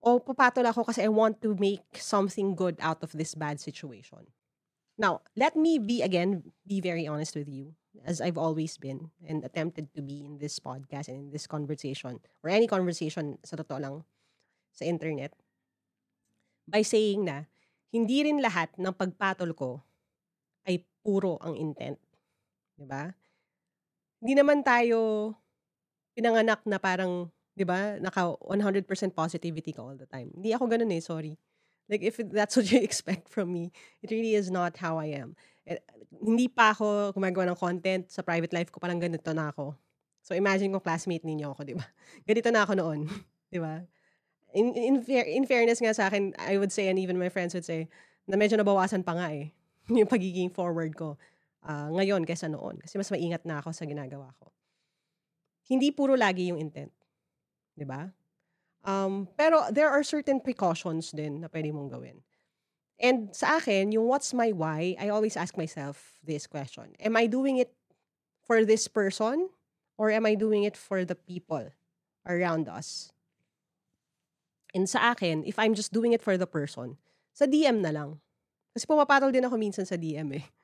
o 0.00 0.16
papatol 0.20 0.64
ako 0.64 0.88
kasi 0.88 1.04
I 1.04 1.12
want 1.12 1.44
to 1.44 1.52
make 1.60 1.84
something 2.00 2.56
good 2.56 2.80
out 2.80 3.04
of 3.04 3.12
this 3.12 3.36
bad 3.36 3.60
situation. 3.60 4.28
Now, 5.00 5.24
let 5.36 5.56
me 5.56 5.80
be 5.80 6.04
again 6.04 6.44
be 6.64 6.80
very 6.80 7.08
honest 7.08 7.36
with 7.36 7.48
you 7.48 7.72
as 8.04 8.20
I've 8.20 8.36
always 8.40 8.76
been 8.76 9.12
and 9.24 9.44
attempted 9.44 9.92
to 9.96 10.00
be 10.04 10.24
in 10.24 10.38
this 10.40 10.60
podcast 10.60 11.08
and 11.08 11.28
in 11.28 11.30
this 11.32 11.48
conversation 11.48 12.20
or 12.44 12.48
any 12.48 12.68
conversation 12.68 13.40
sa 13.44 13.56
totoo 13.56 13.80
lang 13.80 13.96
sa 14.72 14.84
internet 14.84 15.32
by 16.68 16.84
saying 16.84 17.26
na 17.26 17.48
hindi 17.90 18.22
rin 18.22 18.38
lahat 18.38 18.70
ng 18.78 18.94
pagpatol 18.94 19.50
ko 19.56 19.82
ay 20.68 20.84
puro 21.02 21.40
ang 21.42 21.56
intent. 21.56 21.98
'Di 22.76 22.86
ba? 22.86 23.10
Hindi 24.20 24.32
naman 24.36 24.60
tayo 24.62 25.32
pinanganak 26.12 26.60
na 26.68 26.76
parang 26.76 27.32
'di 27.60 27.68
ba, 27.68 28.00
naka 28.00 28.32
100% 28.40 28.88
positivity 29.12 29.76
ka 29.76 29.84
all 29.84 30.00
the 30.00 30.08
time. 30.08 30.32
Hindi 30.32 30.56
ako 30.56 30.64
ganoon 30.64 30.96
eh, 30.96 31.04
sorry. 31.04 31.36
Like 31.92 32.00
if 32.00 32.16
that's 32.32 32.56
what 32.56 32.72
you 32.72 32.80
expect 32.80 33.28
from 33.28 33.52
me, 33.52 33.68
it 34.00 34.08
really 34.08 34.32
is 34.32 34.48
not 34.48 34.80
how 34.80 34.96
I 34.96 35.12
am. 35.12 35.36
Eh, 35.68 35.76
hindi 36.24 36.48
pa 36.48 36.72
ako 36.72 37.12
gumagawa 37.12 37.52
ng 37.52 37.60
content 37.60 38.08
sa 38.08 38.24
private 38.24 38.56
life 38.56 38.72
ko, 38.72 38.80
parang 38.80 38.96
ganito 38.96 39.28
na 39.36 39.52
ako. 39.52 39.76
So 40.24 40.32
imagine 40.32 40.72
kung 40.72 40.80
classmate 40.80 41.28
ninyo 41.28 41.52
ako, 41.52 41.68
'di 41.68 41.76
ba? 41.76 41.84
Ganito 42.28 42.48
na 42.48 42.64
ako 42.64 42.72
noon, 42.80 43.04
'di 43.52 43.60
ba? 43.60 43.84
In, 44.56 44.72
in, 44.72 44.94
in 45.06 45.44
fairness 45.44 45.84
nga 45.84 45.92
sa 45.92 46.08
akin, 46.08 46.32
I 46.40 46.56
would 46.56 46.72
say 46.72 46.88
and 46.88 46.96
even 46.96 47.20
my 47.20 47.28
friends 47.28 47.52
would 47.52 47.68
say 47.68 47.92
na 48.24 48.40
medyo 48.40 48.56
nabawasan 48.56 49.04
pa 49.04 49.14
nga 49.14 49.28
eh 49.36 49.52
yung 49.92 50.08
pagiging 50.08 50.48
forward 50.48 50.96
ko 50.96 51.20
uh, 51.66 51.88
ngayon 51.92 52.22
kaysa 52.24 52.48
noon 52.48 52.78
kasi 52.80 52.96
mas 52.96 53.10
maingat 53.10 53.42
na 53.44 53.60
ako 53.60 53.74
sa 53.74 53.84
ginagawa 53.84 54.32
ko. 54.40 54.48
Hindi 55.70 55.94
puro 55.94 56.18
lagi 56.18 56.50
yung 56.50 56.58
intent. 56.58 56.90
'Di 57.76 57.86
ba? 57.86 58.10
Um, 58.84 59.28
pero 59.36 59.68
there 59.68 59.92
are 59.92 60.00
certain 60.00 60.40
precautions 60.40 61.12
din 61.12 61.44
na 61.44 61.48
pwede 61.52 61.68
mong 61.68 61.92
gawin. 61.92 62.24
And 63.00 63.32
sa 63.32 63.56
akin, 63.56 63.92
yung 63.92 64.08
what's 64.08 64.32
my 64.36 64.52
why, 64.52 64.96
I 65.00 65.08
always 65.08 65.36
ask 65.36 65.56
myself 65.56 66.20
this 66.24 66.44
question. 66.46 66.92
Am 67.00 67.16
I 67.16 67.28
doing 67.28 67.56
it 67.56 67.72
for 68.44 68.64
this 68.64 68.88
person 68.88 69.48
or 69.96 70.12
am 70.12 70.28
I 70.28 70.36
doing 70.36 70.64
it 70.64 70.76
for 70.76 71.04
the 71.04 71.16
people 71.16 71.72
around 72.28 72.68
us? 72.68 73.12
And 74.76 74.84
sa 74.88 75.16
akin, 75.16 75.44
if 75.48 75.58
I'm 75.58 75.72
just 75.72 75.92
doing 75.92 76.12
it 76.12 76.20
for 76.20 76.36
the 76.36 76.46
person, 76.46 77.00
sa 77.32 77.48
DM 77.48 77.80
na 77.80 77.90
lang. 77.90 78.20
Kasi 78.76 78.84
pumapatol 78.84 79.32
din 79.32 79.48
ako 79.48 79.56
minsan 79.56 79.88
sa 79.88 79.96
DM 79.96 80.40
eh. 80.40 80.46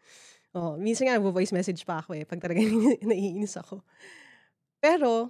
Oh, 0.57 0.73
minsan 0.81 1.05
nga 1.05 1.21
voice 1.21 1.53
message 1.53 1.85
pa 1.85 2.01
ako 2.01 2.16
eh 2.16 2.25
pag 2.25 2.40
talaga 2.40 2.64
naiinis 3.12 3.61
ako. 3.61 3.85
Pero 4.81 5.29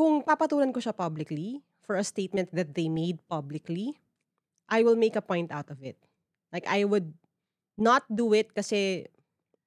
kung 0.00 0.24
papatulan 0.24 0.72
ko 0.72 0.80
siya 0.80 0.96
publicly 0.96 1.60
for 1.84 2.00
a 2.00 2.06
statement 2.08 2.48
that 2.56 2.72
they 2.72 2.88
made 2.88 3.20
publicly, 3.28 4.00
I 4.64 4.80
will 4.80 4.96
make 4.96 5.12
a 5.12 5.20
point 5.20 5.52
out 5.52 5.68
of 5.68 5.84
it. 5.84 6.00
Like 6.48 6.64
I 6.64 6.88
would 6.88 7.12
not 7.76 8.08
do 8.08 8.32
it 8.32 8.48
kasi 8.56 9.04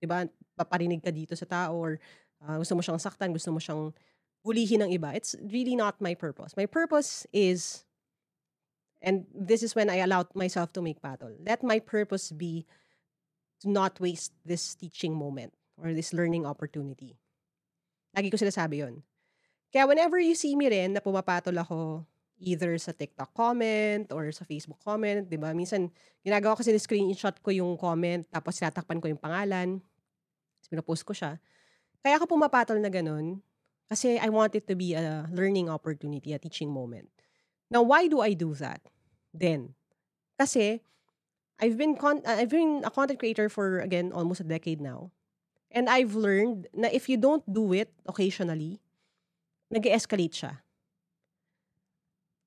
'di 0.02 0.10
ba, 0.10 0.26
paparinig 0.58 1.06
ka 1.06 1.14
dito 1.14 1.38
sa 1.38 1.46
tao 1.46 1.78
or 1.78 2.02
uh, 2.42 2.58
gusto 2.58 2.74
mo 2.74 2.82
siyang 2.82 2.98
saktan, 2.98 3.30
gusto 3.30 3.54
mo 3.54 3.62
siyang 3.62 3.94
bulihin 4.42 4.82
ng 4.82 4.92
iba. 4.98 5.14
It's 5.14 5.38
really 5.54 5.78
not 5.78 6.02
my 6.02 6.18
purpose. 6.18 6.58
My 6.58 6.66
purpose 6.66 7.30
is 7.30 7.86
And 9.04 9.28
this 9.36 9.68
is 9.68 9.76
when 9.76 9.92
I 9.92 10.00
allowed 10.00 10.32
myself 10.32 10.72
to 10.74 10.82
make 10.82 11.04
battle. 11.04 11.36
Let 11.44 11.60
my 11.60 11.84
purpose 11.84 12.32
be 12.32 12.64
to 13.60 13.68
not 13.68 14.00
waste 14.00 14.32
this 14.48 14.80
teaching 14.80 15.12
moment 15.12 15.52
or 15.76 15.92
this 15.92 16.16
learning 16.16 16.48
opportunity. 16.48 17.20
Lagi 18.16 18.32
ko 18.32 18.40
sinasabi 18.40 18.80
yon. 18.80 19.04
Kaya 19.74 19.90
whenever 19.90 20.22
you 20.22 20.38
see 20.38 20.54
me 20.54 20.70
rin 20.70 20.94
na 20.94 21.02
pumapatol 21.02 21.58
ako 21.58 22.06
either 22.38 22.78
sa 22.78 22.94
TikTok 22.94 23.34
comment 23.34 24.06
or 24.14 24.30
sa 24.30 24.46
Facebook 24.46 24.78
comment, 24.86 25.26
di 25.26 25.34
ba? 25.34 25.50
Minsan, 25.58 25.90
ginagawa 26.22 26.54
ko 26.54 26.62
kasi 26.62 26.78
screenshot 26.78 27.34
ko 27.42 27.50
yung 27.50 27.74
comment 27.82 28.22
tapos 28.30 28.62
tinatakpan 28.62 29.02
ko 29.02 29.10
yung 29.10 29.18
pangalan. 29.18 29.82
Tapos 30.70 31.02
ko 31.02 31.18
siya. 31.18 31.42
Kaya 32.06 32.22
ako 32.22 32.38
pumapatol 32.38 32.78
na 32.78 32.94
ganun 32.94 33.42
kasi 33.90 34.22
I 34.22 34.30
want 34.30 34.54
it 34.54 34.70
to 34.70 34.78
be 34.78 34.94
a 34.94 35.26
learning 35.34 35.74
opportunity, 35.74 36.38
a 36.38 36.40
teaching 36.40 36.70
moment. 36.70 37.10
Now, 37.74 37.82
why 37.82 38.06
do 38.06 38.22
I 38.22 38.38
do 38.38 38.54
that? 38.62 38.86
Then, 39.34 39.74
kasi 40.38 40.86
I've 41.58 41.78
been 41.78 41.98
con- 41.98 42.22
uh, 42.22 42.38
I've 42.38 42.54
been 42.54 42.86
a 42.86 42.92
content 42.94 43.18
creator 43.18 43.50
for 43.50 43.82
again 43.82 44.14
almost 44.14 44.42
a 44.42 44.46
decade 44.46 44.82
now. 44.82 45.10
And 45.74 45.90
I've 45.90 46.14
learned 46.14 46.70
na 46.76 46.94
if 46.94 47.10
you 47.10 47.18
don't 47.18 47.42
do 47.50 47.74
it 47.74 47.90
occasionally, 48.06 48.83
nag-escalate 49.74 50.36
siya. 50.38 50.54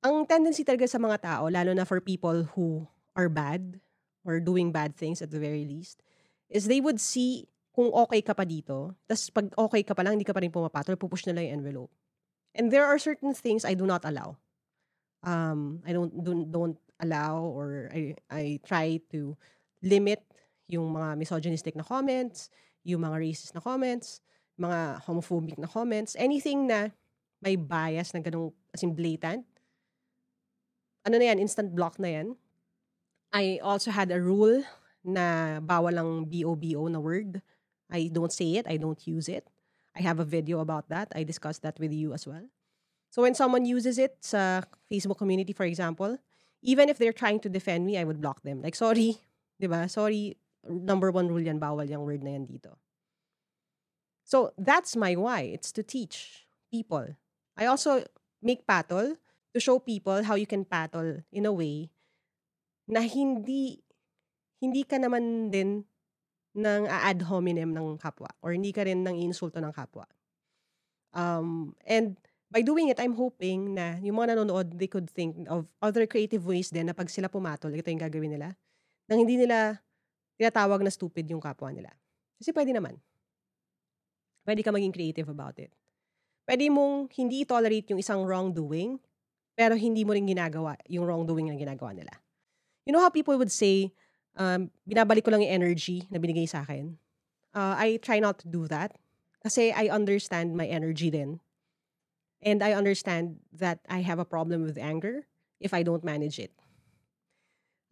Ang 0.07 0.23
tendency 0.31 0.62
talaga 0.62 0.87
sa 0.87 1.03
mga 1.03 1.19
tao, 1.19 1.51
lalo 1.51 1.75
na 1.75 1.83
for 1.83 1.99
people 1.99 2.47
who 2.55 2.87
are 3.19 3.27
bad 3.27 3.83
or 4.23 4.39
doing 4.39 4.71
bad 4.71 4.95
things 4.95 5.19
at 5.19 5.35
the 5.35 5.43
very 5.43 5.67
least, 5.67 6.07
is 6.47 6.71
they 6.71 6.79
would 6.79 7.03
see 7.03 7.51
kung 7.75 7.91
okay 7.91 8.23
ka 8.23 8.33
pa 8.33 8.47
dito, 8.47 8.95
tapos 9.11 9.29
pag 9.35 9.47
okay 9.59 9.83
ka 9.83 9.93
pa 9.93 10.07
lang, 10.07 10.17
hindi 10.17 10.25
ka 10.25 10.33
pa 10.33 10.41
rin 10.41 10.55
pumapatol, 10.55 10.95
pupush 10.95 11.27
nila 11.27 11.43
yung 11.43 11.61
envelope. 11.61 11.93
And 12.57 12.71
there 12.71 12.87
are 12.87 12.97
certain 12.97 13.35
things 13.37 13.67
I 13.67 13.75
do 13.77 13.85
not 13.85 14.07
allow 14.07 14.39
um, 15.27 15.83
I 15.85 15.93
don't 15.93 16.15
don't, 16.23 16.47
don't 16.51 16.79
allow 17.03 17.43
or 17.43 17.91
I 17.93 18.15
I 18.31 18.43
try 18.65 19.03
to 19.12 19.37
limit 19.83 20.23
yung 20.71 20.95
mga 20.95 21.19
misogynistic 21.19 21.75
na 21.77 21.87
comments, 21.87 22.49
yung 22.87 23.03
mga 23.03 23.19
racist 23.23 23.55
na 23.55 23.62
comments, 23.62 24.23
mga 24.59 25.03
homophobic 25.05 25.59
na 25.59 25.69
comments, 25.69 26.17
anything 26.19 26.67
na 26.67 26.91
may 27.40 27.57
bias 27.57 28.14
na 28.14 28.20
ganung 28.20 28.53
as 28.72 28.83
in 28.83 28.94
blatant. 28.94 29.44
Ano 31.07 31.18
na 31.18 31.25
yan, 31.31 31.38
instant 31.38 31.75
block 31.75 31.99
na 31.99 32.09
yan. 32.09 32.37
I 33.33 33.61
also 33.62 33.90
had 33.90 34.11
a 34.11 34.20
rule 34.20 34.64
na 35.05 35.59
bawal 35.61 35.94
lang 35.94 36.27
BOBO 36.27 36.90
na 36.90 36.99
word. 36.99 37.42
I 37.90 38.11
don't 38.11 38.33
say 38.33 38.59
it, 38.59 38.66
I 38.66 38.77
don't 38.77 38.99
use 39.07 39.29
it. 39.29 39.46
I 39.94 40.03
have 40.03 40.18
a 40.18 40.27
video 40.27 40.61
about 40.61 40.88
that. 40.90 41.12
I 41.14 41.22
discussed 41.22 41.62
that 41.62 41.79
with 41.79 41.92
you 41.92 42.12
as 42.12 42.27
well. 42.27 42.42
So 43.11 43.22
when 43.22 43.35
someone 43.35 43.64
uses 43.64 43.96
it 43.96 44.18
sa 44.20 44.62
Facebook 44.90 45.16
community, 45.16 45.53
for 45.53 45.64
example, 45.64 46.18
even 46.61 46.88
if 46.88 46.99
they're 46.99 47.16
trying 47.16 47.40
to 47.40 47.49
defend 47.49 47.87
me, 47.87 47.96
I 47.96 48.05
would 48.05 48.20
block 48.20 48.42
them. 48.42 48.61
Like, 48.61 48.75
sorry, 48.75 49.16
di 49.61 49.68
ba? 49.68 49.88
Sorry, 49.88 50.37
number 50.68 51.11
one 51.11 51.29
rule 51.29 51.40
yan, 51.40 51.61
bawal 51.61 51.88
yung 51.88 52.05
word 52.05 52.22
na 52.22 52.35
yan 52.35 52.46
dito. 52.46 52.77
So 54.27 54.51
that's 54.59 54.96
my 54.96 55.14
why. 55.14 55.46
It's 55.55 55.70
to 55.79 55.83
teach 55.87 56.49
people. 56.68 57.14
I 57.57 57.66
also 57.66 58.05
make 58.45 58.69
patol 58.69 59.16
to 59.57 59.59
show 59.59 59.81
people 59.81 60.21
how 60.23 60.37
you 60.37 60.45
can 60.45 60.69
patol 60.69 61.25
in 61.33 61.49
a 61.49 61.53
way 61.53 61.88
na 62.85 63.01
hindi 63.03 63.81
hindi 64.61 64.85
ka 64.85 65.01
naman 65.01 65.49
din 65.49 65.85
ng 66.57 66.83
ad 66.88 67.21
hominem 67.29 67.73
ng 67.73 68.01
kapwa 68.01 68.29
or 68.40 68.53
hindi 68.53 68.73
ka 68.73 68.85
rin 68.85 69.05
ng 69.05 69.21
insulto 69.21 69.61
ng 69.61 69.73
kapwa. 69.73 70.09
Um, 71.16 71.73
and 71.85 72.16
by 72.53 72.61
doing 72.61 72.88
it, 72.88 73.01
I'm 73.01 73.16
hoping 73.16 73.77
na 73.77 74.01
yung 74.01 74.16
mga 74.16 74.37
nanonood, 74.37 74.77
they 74.77 74.88
could 74.88 75.09
think 75.12 75.37
of 75.49 75.69
other 75.81 76.09
creative 76.09 76.45
ways 76.45 76.73
din 76.73 76.88
na 76.88 76.97
pag 76.97 77.12
sila 77.12 77.29
pumatol, 77.29 77.73
ito 77.73 77.88
yung 77.88 78.01
gagawin 78.01 78.33
nila, 78.37 78.57
nang 79.09 79.21
hindi 79.25 79.37
nila 79.37 79.81
tinatawag 80.37 80.85
na 80.85 80.92
stupid 80.92 81.29
yung 81.29 81.40
kapwa 81.40 81.73
nila. 81.73 81.92
Kasi 82.37 82.53
pwede 82.53 82.73
naman. 82.73 82.97
Pwede 84.45 84.61
ka 84.61 84.73
maging 84.73 84.92
creative 84.92 85.29
about 85.29 85.57
it. 85.61 85.73
Pwede 86.46 86.70
mong 86.70 87.11
hindi 87.18 87.42
tolerate 87.42 87.90
yung 87.90 88.00
isang 88.00 88.22
wrongdoing, 88.22 89.02
pero 89.59 89.74
hindi 89.74 90.06
mo 90.06 90.14
rin 90.14 90.24
ginagawa 90.24 90.78
yung 90.87 91.04
wrongdoing 91.04 91.50
na 91.50 91.59
ginagawa 91.59 91.92
nila. 91.92 92.14
You 92.87 92.94
know 92.94 93.02
how 93.02 93.11
people 93.11 93.35
would 93.37 93.50
say, 93.50 93.90
um, 94.38 94.70
binabalik 94.87 95.26
ko 95.26 95.35
lang 95.35 95.42
yung 95.42 95.59
energy 95.59 96.06
na 96.09 96.22
binigay 96.22 96.46
sa 96.46 96.62
akin? 96.62 96.94
Uh, 97.50 97.74
I 97.74 97.98
try 97.98 98.22
not 98.22 98.38
to 98.44 98.46
do 98.46 98.70
that. 98.70 98.94
Kasi 99.42 99.74
I 99.74 99.90
understand 99.90 100.54
my 100.54 100.66
energy 100.70 101.11
din 101.11 101.42
And 102.42 102.62
I 102.62 102.72
understand 102.72 103.40
that 103.52 103.80
I 103.88 104.00
have 104.06 104.18
a 104.18 104.24
problem 104.24 104.62
with 104.62 104.78
anger 104.78 105.26
if 105.61 105.72
I 105.72 105.82
don't 105.82 106.04
manage 106.04 106.38
it. 106.38 106.52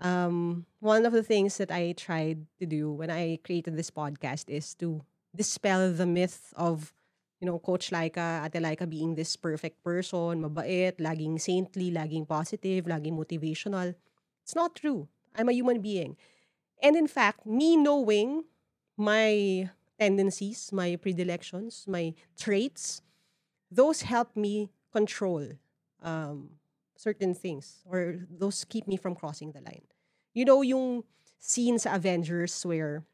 Um, 0.00 0.66
one 0.80 1.06
of 1.06 1.12
the 1.12 1.22
things 1.22 1.56
that 1.56 1.70
I 1.70 1.92
tried 1.96 2.46
to 2.58 2.66
do 2.66 2.92
when 2.92 3.10
I 3.10 3.38
created 3.42 3.76
this 3.76 3.90
podcast 3.90 4.50
is 4.50 4.74
to 4.76 5.02
dispel 5.34 5.92
the 5.92 6.06
myth 6.06 6.52
of, 6.56 6.92
you 7.40 7.46
know, 7.46 7.58
Coach 7.58 7.90
Laika, 7.90 8.44
Ate 8.44 8.62
Laika 8.62 8.88
being 8.88 9.14
this 9.14 9.36
perfect 9.36 9.82
person, 9.82 10.42
mabait, 10.42 10.96
laging 10.98 11.40
saintly, 11.40 11.90
laging 11.90 12.26
positive, 12.26 12.84
laging 12.86 13.18
motivational. 13.18 13.94
It's 14.42 14.54
not 14.54 14.74
true. 14.74 15.08
I'm 15.34 15.48
a 15.48 15.52
human 15.52 15.80
being. 15.80 16.16
And 16.82 16.96
in 16.96 17.06
fact, 17.06 17.46
me 17.46 17.76
knowing 17.76 18.44
my 18.96 19.70
tendencies, 19.98 20.70
my 20.72 20.96
predilections, 20.96 21.84
my 21.88 22.14
traits, 22.38 23.02
those 23.70 24.02
help 24.02 24.36
me 24.36 24.70
control 24.92 25.48
um, 26.02 26.50
certain 26.96 27.34
things 27.34 27.82
or 27.84 28.20
those 28.30 28.64
keep 28.64 28.86
me 28.86 28.96
from 28.96 29.14
crossing 29.14 29.52
the 29.52 29.60
line. 29.60 29.82
You 30.32 30.44
know 30.44 30.62
yung 30.62 31.04
scene 31.38 31.78
sa 31.78 31.94
Avengers 31.94 32.64
where 32.64 33.04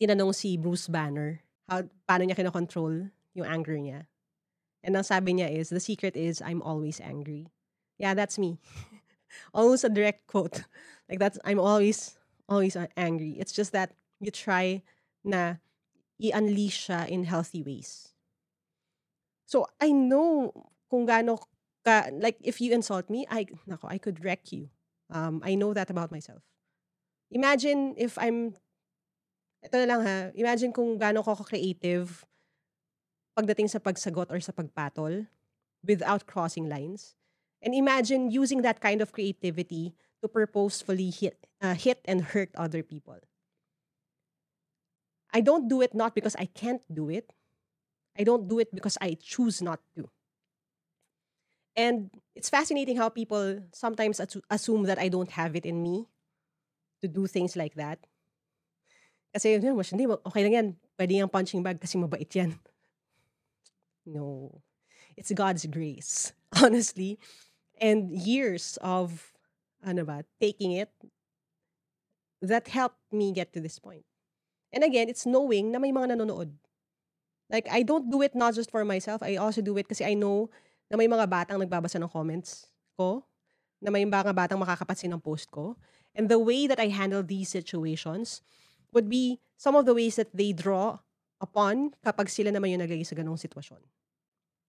tinanong 0.00 0.34
si 0.34 0.56
Bruce 0.56 0.88
Banner 0.88 1.40
how 1.68 1.82
paano 2.06 2.26
niya 2.26 2.38
kinokontrol 2.38 3.10
yung 3.36 3.44
anger 3.46 3.76
niya. 3.76 4.08
And 4.80 4.96
ang 4.96 5.04
sabi 5.04 5.36
niya 5.36 5.52
is, 5.52 5.68
the 5.68 5.80
secret 5.80 6.16
is, 6.16 6.40
I'm 6.40 6.64
always 6.64 7.00
angry. 7.04 7.52
Yeah, 8.00 8.14
that's 8.16 8.40
me. 8.40 8.58
Almost 9.54 9.84
a 9.84 9.92
direct 9.92 10.26
quote. 10.26 10.64
Like 11.06 11.20
that's, 11.20 11.38
I'm 11.44 11.60
always, 11.60 12.18
always 12.48 12.76
angry. 12.96 13.38
It's 13.38 13.52
just 13.52 13.70
that 13.70 13.94
you 14.18 14.32
try 14.32 14.82
na 15.22 15.62
i-unleash 16.18 16.90
siya 16.90 17.06
in 17.06 17.22
healthy 17.22 17.62
ways. 17.62 18.10
So, 19.46 19.70
I 19.78 19.94
know 19.94 20.50
kung 20.90 21.06
gaano 21.06 21.38
ka, 21.86 22.10
like, 22.10 22.42
if 22.42 22.60
you 22.60 22.74
insult 22.74 23.06
me, 23.06 23.22
I, 23.30 23.46
nako, 23.70 23.86
I 23.86 23.98
could 23.98 24.24
wreck 24.24 24.50
you. 24.50 24.66
Um, 25.14 25.40
I 25.46 25.54
know 25.54 25.70
that 25.74 25.90
about 25.90 26.10
myself. 26.10 26.42
Imagine 27.30 27.94
if 27.94 28.18
I'm 28.18 28.58
ito 29.66 29.74
na 29.82 29.86
lang 29.86 30.00
ha, 30.06 30.30
imagine 30.38 30.70
kung 30.70 30.94
gaano 30.94 31.26
ko 31.26 31.34
ka-creative 31.34 32.26
pagdating 33.36 33.68
sa 33.68 33.78
pagsagot 33.78 34.32
or 34.32 34.40
sa 34.40 34.50
pagpatol 34.50 35.28
without 35.84 36.26
crossing 36.26 36.68
lines. 36.68 37.14
And 37.60 37.76
imagine 37.76 38.32
using 38.32 38.62
that 38.62 38.80
kind 38.80 39.00
of 39.04 39.12
creativity 39.12 39.94
to 40.22 40.28
purposefully 40.28 41.10
hit, 41.10 41.46
uh, 41.60 41.74
hit 41.74 42.00
and 42.04 42.32
hurt 42.32 42.50
other 42.56 42.82
people. 42.82 43.20
I 45.32 45.40
don't 45.40 45.68
do 45.68 45.82
it 45.82 45.94
not 45.94 46.14
because 46.14 46.36
I 46.40 46.46
can't 46.46 46.82
do 46.88 47.10
it. 47.10 47.32
I 48.16 48.24
don't 48.24 48.48
do 48.48 48.58
it 48.58 48.72
because 48.72 48.96
I 49.00 49.20
choose 49.20 49.60
not 49.60 49.80
to. 49.96 50.08
And 51.76 52.08
it's 52.34 52.48
fascinating 52.48 52.96
how 52.96 53.10
people 53.10 53.60
sometimes 53.72 54.20
assume 54.48 54.84
that 54.84 54.98
I 54.98 55.08
don't 55.08 55.30
have 55.36 55.54
it 55.54 55.66
in 55.66 55.82
me 55.82 56.08
to 57.02 57.08
do 57.08 57.26
things 57.26 57.54
like 57.54 57.76
that. 57.76 58.00
Kasi 59.36 59.60
yun, 59.60 59.76
mas 59.76 59.92
hindi, 59.92 60.08
okay 60.08 60.40
lang 60.40 60.54
yan. 60.56 60.68
Pwede 60.96 61.20
yung 61.20 61.28
punching 61.28 61.60
bag 61.60 61.76
kasi 61.76 62.00
mabait 62.00 62.32
yan. 62.32 62.56
No. 64.06 64.62
It's 65.16 65.32
God's 65.32 65.66
grace, 65.66 66.32
honestly. 66.62 67.18
And 67.80 68.14
years 68.14 68.78
of, 68.80 69.34
ano 69.84 70.04
ba, 70.04 70.24
taking 70.40 70.72
it, 70.72 70.88
that 72.40 72.68
helped 72.68 73.02
me 73.12 73.32
get 73.32 73.52
to 73.52 73.60
this 73.60 73.78
point. 73.78 74.04
And 74.72 74.84
again, 74.84 75.08
it's 75.08 75.26
knowing 75.26 75.72
na 75.72 75.78
may 75.78 75.92
mga 75.92 76.14
nanonood. 76.16 76.54
Like, 77.50 77.66
I 77.70 77.82
don't 77.82 78.10
do 78.10 78.22
it 78.22 78.34
not 78.34 78.54
just 78.54 78.70
for 78.70 78.84
myself. 78.84 79.22
I 79.22 79.36
also 79.36 79.62
do 79.62 79.76
it 79.76 79.88
kasi 79.88 80.04
I 80.04 80.14
know 80.14 80.50
na 80.90 80.96
may 80.96 81.06
mga 81.06 81.26
batang 81.26 81.58
nagbabasa 81.58 81.98
ng 81.98 82.10
comments 82.10 82.70
ko, 82.98 83.22
na 83.82 83.90
may 83.90 84.06
mga 84.06 84.34
batang 84.34 84.58
makakapansin 84.58 85.12
ng 85.14 85.22
post 85.22 85.50
ko. 85.50 85.76
And 86.14 86.28
the 86.28 86.40
way 86.40 86.66
that 86.66 86.80
I 86.80 86.88
handle 86.88 87.22
these 87.22 87.50
situations 87.50 88.40
would 88.92 89.10
be 89.10 89.38
some 89.56 89.76
of 89.76 89.84
the 89.84 89.94
ways 89.94 90.16
that 90.16 90.32
they 90.32 90.52
draw 90.52 90.98
upon 91.40 91.92
kapag 92.04 92.28
sila 92.32 92.50
naman 92.50 92.72
yung 92.72 92.82
naglagay 92.82 93.04
sa 93.04 93.16
ganong 93.16 93.40
sitwasyon. 93.40 93.80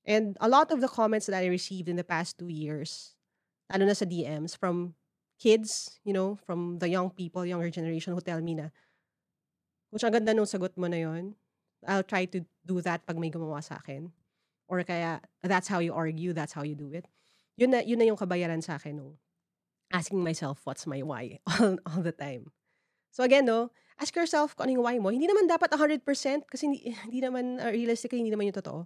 And 0.07 0.39
a 0.39 0.47
lot 0.47 0.71
of 0.71 0.79
the 0.79 0.87
comments 0.87 1.27
that 1.27 1.35
I 1.35 1.51
received 1.51 1.91
in 1.91 1.99
the 1.99 2.07
past 2.07 2.39
two 2.39 2.47
years, 2.47 3.15
ano 3.67 3.83
na 3.83 3.95
sa 3.95 4.07
DMs, 4.07 4.55
from 4.55 4.95
kids, 5.35 5.99
you 6.07 6.15
know, 6.15 6.39
from 6.47 6.79
the 6.79 6.87
young 6.87 7.11
people, 7.11 7.43
younger 7.45 7.69
generation 7.69 8.15
who 8.15 8.23
tell 8.23 8.39
me 8.39 8.55
na, 8.55 8.71
Coach, 9.91 10.03
ang 10.03 10.15
ganda 10.19 10.35
nung 10.35 10.47
sagot 10.47 10.75
mo 10.75 10.87
na 10.91 10.99
yon. 10.99 11.35
I'll 11.87 12.03
try 12.03 12.27
to 12.27 12.43
do 12.67 12.83
that 12.83 13.07
pag 13.07 13.15
may 13.15 13.31
gumawa 13.31 13.63
sa 13.63 13.79
akin. 13.79 14.11
Or 14.67 14.83
kaya, 14.83 15.23
that's 15.43 15.71
how 15.71 15.79
you 15.79 15.95
argue, 15.95 16.35
that's 16.35 16.51
how 16.51 16.63
you 16.67 16.75
do 16.75 16.91
it. 16.91 17.07
Yun 17.55 17.71
na, 17.71 17.79
yun 17.79 17.99
na 17.99 18.07
yung 18.07 18.19
kabayaran 18.19 18.59
sa 18.59 18.75
akin 18.75 18.99
nung 18.99 19.15
asking 19.91 20.23
myself, 20.23 20.59
what's 20.67 20.83
my 20.83 20.99
why 21.03 21.39
all, 21.47 21.79
all 21.87 22.03
the 22.03 22.11
time. 22.11 22.51
So 23.17 23.25
again, 23.25 23.49
no, 23.49 23.73
ask 23.97 24.13
yourself 24.13 24.53
kung 24.53 24.69
ano 24.69 24.77
yung 24.77 24.85
why 24.85 25.01
mo. 25.01 25.09
Hindi 25.09 25.25
naman 25.25 25.49
dapat 25.49 25.73
100% 25.73 26.05
kasi 26.45 26.69
hindi, 26.69 26.93
hindi 27.09 27.17
naman, 27.25 27.57
uh, 27.57 27.73
realistically, 27.73 28.21
hindi 28.21 28.29
naman 28.29 28.53
yung 28.53 28.61
totoo. 28.61 28.85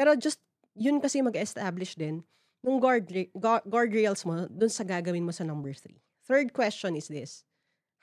Pero 0.00 0.16
just, 0.16 0.40
yun 0.72 0.96
kasi 0.96 1.20
mag-establish 1.20 1.92
din 2.00 2.24
nung 2.64 2.80
guard, 2.80 3.04
guard, 3.36 3.60
guardrails 3.68 4.24
mo 4.24 4.48
dun 4.48 4.72
sa 4.72 4.80
gagawin 4.80 5.28
mo 5.28 5.28
sa 5.28 5.44
number 5.44 5.76
three. 5.76 6.00
Third 6.24 6.56
question 6.56 6.96
is 6.96 7.12
this. 7.12 7.44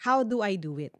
How 0.05 0.21
do 0.21 0.45
I 0.45 0.61
do 0.61 0.77
it? 0.77 0.93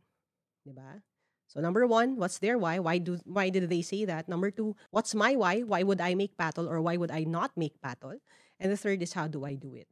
Diba? 0.65 1.06
So 1.46 1.62
number 1.62 1.86
one, 1.86 2.17
what's 2.17 2.41
their 2.41 2.58
why? 2.58 2.82
Why 2.82 2.98
do 2.98 3.22
why 3.24 3.50
did 3.50 3.70
they 3.70 3.82
say 3.82 4.04
that? 4.06 4.28
Number 4.28 4.52
two, 4.52 4.76
what's 4.91 5.15
my 5.15 5.38
why? 5.38 5.62
Why 5.62 5.82
would 5.82 6.02
I 6.02 6.13
make 6.13 6.36
battle 6.36 6.67
or 6.67 6.82
why 6.82 6.98
would 6.98 7.13
I 7.13 7.24
not 7.24 7.56
make 7.56 7.80
battle? 7.80 8.20
And 8.60 8.74
the 8.74 8.78
third 8.78 9.02
is 9.02 9.13
how 9.13 9.30
do 9.30 9.46
I 9.46 9.56
do 9.56 9.74
it? 9.74 9.88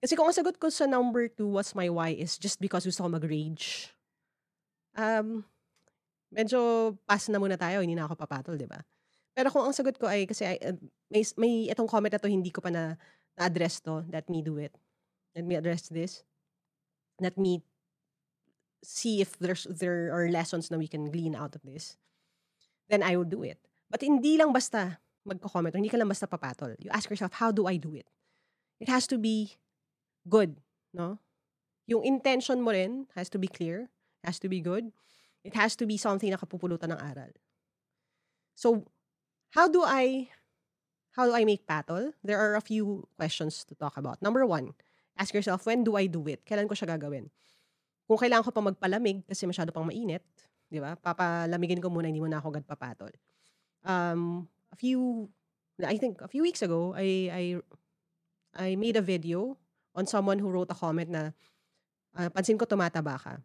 Kasi 0.00 0.12
kung 0.14 0.28
ang 0.28 0.36
sagot 0.36 0.60
ko 0.60 0.68
sa 0.68 0.84
number 0.84 1.26
two, 1.28 1.48
what's 1.48 1.72
my 1.72 1.88
why, 1.88 2.12
is 2.12 2.36
just 2.36 2.60
because 2.60 2.84
gusto 2.84 3.02
ko 3.04 3.08
mag-rage, 3.08 3.90
um, 4.96 5.42
medyo 6.28 6.92
pass 7.08 7.28
na 7.32 7.40
muna 7.40 7.56
tayo, 7.56 7.80
hindi 7.80 7.96
na 7.96 8.04
ako 8.04 8.14
papatol, 8.16 8.60
di 8.60 8.68
ba? 8.68 8.84
Pero 9.36 9.48
kung 9.52 9.64
ang 9.64 9.76
sagot 9.76 9.96
ko 9.96 10.08
ay, 10.08 10.28
kasi 10.28 10.44
I, 10.44 10.56
uh, 10.60 10.76
may, 11.08 11.24
may 11.36 11.54
itong 11.72 11.88
comment 11.88 12.12
na 12.12 12.20
to, 12.20 12.28
hindi 12.28 12.52
ko 12.52 12.60
pa 12.60 12.68
na, 12.68 12.96
na-address 13.36 13.84
to, 13.84 14.04
let 14.12 14.28
me 14.28 14.40
do 14.40 14.56
it. 14.60 14.72
Let 15.36 15.44
me 15.44 15.56
address 15.56 15.88
this. 15.92 16.24
Let 17.20 17.36
me 17.36 17.60
see 18.84 19.20
if 19.20 19.36
there's 19.36 19.66
there 19.68 20.12
are 20.12 20.28
lessons 20.28 20.70
na 20.70 20.78
we 20.78 20.88
can 20.88 21.10
glean 21.10 21.34
out 21.36 21.56
of 21.56 21.62
this. 21.64 21.96
Then 22.88 23.02
I 23.02 23.16
will 23.16 23.28
do 23.28 23.42
it. 23.42 23.60
But 23.90 24.00
hindi 24.00 24.36
lang 24.40 24.52
basta 24.52 25.00
magko-comment, 25.26 25.74
hindi 25.74 25.90
ka 25.90 25.98
lang 25.98 26.08
basta 26.08 26.24
papatol. 26.24 26.78
You 26.78 26.88
ask 26.94 27.10
yourself, 27.10 27.34
how 27.36 27.50
do 27.50 27.66
I 27.66 27.76
do 27.76 27.92
it? 27.92 28.06
It 28.80 28.88
has 28.88 29.06
to 29.08 29.18
be 29.18 29.58
good, 30.28 30.58
no? 30.92 31.18
Yung 31.86 32.02
intention 32.02 32.60
mo 32.62 32.74
rin 32.74 33.06
has 33.14 33.30
to 33.30 33.38
be 33.38 33.46
clear, 33.46 33.88
has 34.26 34.42
to 34.42 34.50
be 34.50 34.58
good. 34.60 34.90
It 35.46 35.54
has 35.54 35.78
to 35.78 35.86
be 35.86 35.94
something 35.94 36.30
na 36.30 36.36
kapupulutan 36.36 36.90
ng 36.90 36.98
aral. 36.98 37.30
So, 38.58 38.90
how 39.54 39.70
do 39.70 39.86
I 39.86 40.26
how 41.14 41.30
do 41.30 41.32
I 41.32 41.46
make 41.46 41.64
battle? 41.64 42.12
There 42.26 42.36
are 42.36 42.58
a 42.58 42.64
few 42.64 43.06
questions 43.14 43.64
to 43.70 43.74
talk 43.78 43.96
about. 43.96 44.20
Number 44.20 44.44
one, 44.44 44.74
ask 45.16 45.32
yourself, 45.32 45.64
when 45.64 45.86
do 45.86 45.96
I 45.96 46.10
do 46.10 46.20
it? 46.28 46.44
Kailan 46.44 46.68
ko 46.68 46.74
siya 46.74 46.98
gagawin? 46.98 47.30
Kung 48.04 48.18
kailangan 48.20 48.44
ko 48.44 48.52
pa 48.52 48.62
magpalamig 48.62 49.24
kasi 49.24 49.48
masyado 49.48 49.72
pang 49.72 49.88
mainit, 49.88 50.22
di 50.68 50.78
ba? 50.78 50.94
Papalamigin 50.98 51.80
ko 51.80 51.88
muna, 51.88 52.10
hindi 52.10 52.20
mo 52.20 52.28
na 52.28 52.38
ako 52.38 52.52
agad 52.52 52.68
papatol. 52.68 53.14
Um, 53.86 54.50
a 54.70 54.76
few, 54.76 55.30
I 55.80 55.96
think 55.96 56.20
a 56.20 56.28
few 56.28 56.44
weeks 56.44 56.60
ago, 56.60 56.92
I, 56.92 57.30
I, 57.32 57.42
I 58.52 58.68
made 58.76 59.00
a 59.00 59.04
video 59.04 59.56
on 59.96 60.04
someone 60.04 60.38
who 60.38 60.52
wrote 60.52 60.70
a 60.70 60.76
comment 60.76 61.08
na 61.08 61.32
uh, 62.14 62.28
pansin 62.28 62.60
ko 62.60 62.68
tumataba 62.68 63.16
ka. 63.16 63.40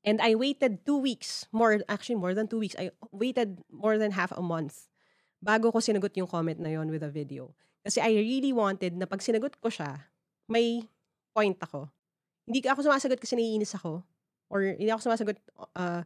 And 0.00 0.16
I 0.24 0.32
waited 0.34 0.88
two 0.88 0.96
weeks, 0.96 1.44
more, 1.52 1.84
actually 1.84 2.16
more 2.16 2.32
than 2.32 2.48
two 2.48 2.58
weeks. 2.58 2.74
I 2.80 2.90
waited 3.12 3.60
more 3.68 4.00
than 4.00 4.16
half 4.16 4.32
a 4.32 4.40
month 4.40 4.88
bago 5.44 5.72
ko 5.72 5.80
sinagot 5.80 6.16
yung 6.16 6.28
comment 6.28 6.56
na 6.60 6.72
yon 6.72 6.88
with 6.88 7.04
a 7.04 7.12
video. 7.12 7.52
Kasi 7.84 8.00
I 8.00 8.12
really 8.16 8.52
wanted 8.52 8.96
na 8.96 9.04
pag 9.04 9.20
sinagot 9.20 9.56
ko 9.60 9.68
siya, 9.68 10.08
may 10.48 10.84
point 11.32 11.56
ako. 11.60 11.88
Hindi 12.44 12.64
ako 12.64 12.84
sumasagot 12.88 13.20
kasi 13.20 13.36
naiinis 13.36 13.76
ako. 13.76 14.04
Or 14.48 14.64
hindi 14.64 14.88
ako 14.88 15.12
sumasagot 15.12 15.36
uh, 15.76 16.04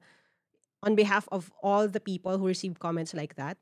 on 0.83 0.93
behalf 0.95 1.27
of 1.35 1.51
all 1.63 1.87
the 1.87 2.03
people 2.03 2.39
who 2.39 2.47
receive 2.47 2.79
comments 2.79 3.15
like 3.15 3.35
that. 3.35 3.59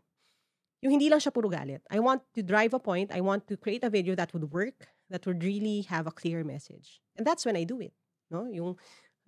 Yung 0.82 0.98
hindi 0.98 1.06
lang 1.06 1.22
siya 1.22 1.30
puro 1.30 1.46
galit. 1.46 1.80
I 1.86 2.02
want 2.02 2.26
to 2.34 2.42
drive 2.42 2.74
a 2.74 2.82
point. 2.82 3.14
I 3.14 3.22
want 3.22 3.46
to 3.46 3.56
create 3.56 3.86
a 3.86 3.90
video 3.90 4.18
that 4.18 4.34
would 4.34 4.50
work 4.50 4.90
that 5.12 5.22
would 5.28 5.44
really 5.44 5.86
have 5.86 6.08
a 6.08 6.10
clear 6.10 6.42
message. 6.42 6.98
And 7.14 7.26
that's 7.26 7.46
when 7.46 7.54
I 7.54 7.62
do 7.62 7.78
it. 7.78 7.92
No? 8.32 8.48
Yung, 8.50 8.74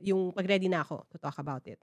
yung 0.00 0.32
pag-ready 0.32 0.66
na 0.66 0.80
ako 0.80 1.06
to 1.12 1.18
talk 1.20 1.38
about 1.38 1.68
it. 1.68 1.78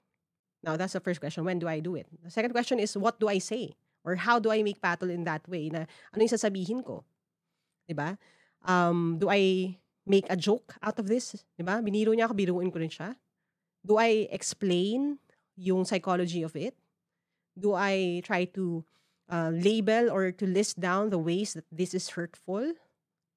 Now, 0.61 0.75
that's 0.75 0.93
the 0.93 0.99
first 0.99 1.21
question. 1.21 1.45
When 1.45 1.57
do 1.57 1.69
I 1.69 1.79
do 1.79 1.95
it? 1.95 2.09
The 2.21 2.29
second 2.29 2.51
question 2.51 2.79
is, 2.79 2.97
what 2.97 3.19
do 3.19 3.29
I 3.29 3.37
say? 3.37 3.77
Or 4.03 4.17
how 4.17 4.39
do 4.39 4.51
I 4.51 4.61
make 4.61 4.81
battle 4.81 5.09
in 5.09 5.23
that 5.23 5.47
way? 5.47 5.69
Na 5.69 5.85
ano 6.11 6.19
yung 6.19 6.33
sasabihin 6.33 6.83
ko? 6.83 7.05
Diba? 7.89 8.17
Um, 8.65 9.17
do 9.17 9.29
I 9.29 9.77
make 10.05 10.25
a 10.29 10.35
joke 10.35 10.75
out 10.81 10.97
of 10.97 11.07
this? 11.07 11.37
Diba? 11.57 11.81
Biniro 11.81 12.13
niya 12.13 12.25
ako, 12.25 12.33
biruin 12.33 12.73
ko 12.73 12.81
rin 12.81 12.89
siya. 12.89 13.15
Do 13.85 13.97
I 13.97 14.29
explain 14.33 15.17
yung 15.57 15.85
psychology 15.85 16.41
of 16.41 16.57
it? 16.57 16.73
Do 17.57 17.73
I 17.73 18.21
try 18.25 18.45
to 18.57 18.85
uh, 19.31 19.49
label 19.49 20.11
or 20.11 20.29
to 20.35 20.45
list 20.45 20.77
down 20.77 21.09
the 21.09 21.17
ways 21.17 21.55
that 21.55 21.65
this 21.71 21.95
is 21.95 22.19
hurtful? 22.19 22.75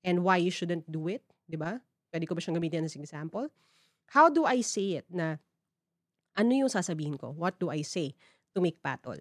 and 0.05 0.23
why 0.23 0.37
you 0.37 0.53
shouldn't 0.53 0.85
do 0.93 1.09
it, 1.09 1.25
'di 1.49 1.57
ba? 1.57 1.81
Pwede 2.13 2.29
ko 2.29 2.37
ba 2.37 2.45
siyang 2.45 2.61
gamitin 2.61 2.85
as 2.85 2.95
example? 2.95 3.49
How 4.13 4.29
do 4.29 4.45
I 4.45 4.61
say 4.61 5.01
it 5.01 5.09
na 5.09 5.41
ano 6.37 6.53
yung 6.53 6.71
sasabihin 6.71 7.17
ko? 7.17 7.33
What 7.33 7.57
do 7.59 7.73
I 7.73 7.81
say 7.83 8.13
to 8.53 8.61
make 8.61 8.79
battle? 8.85 9.19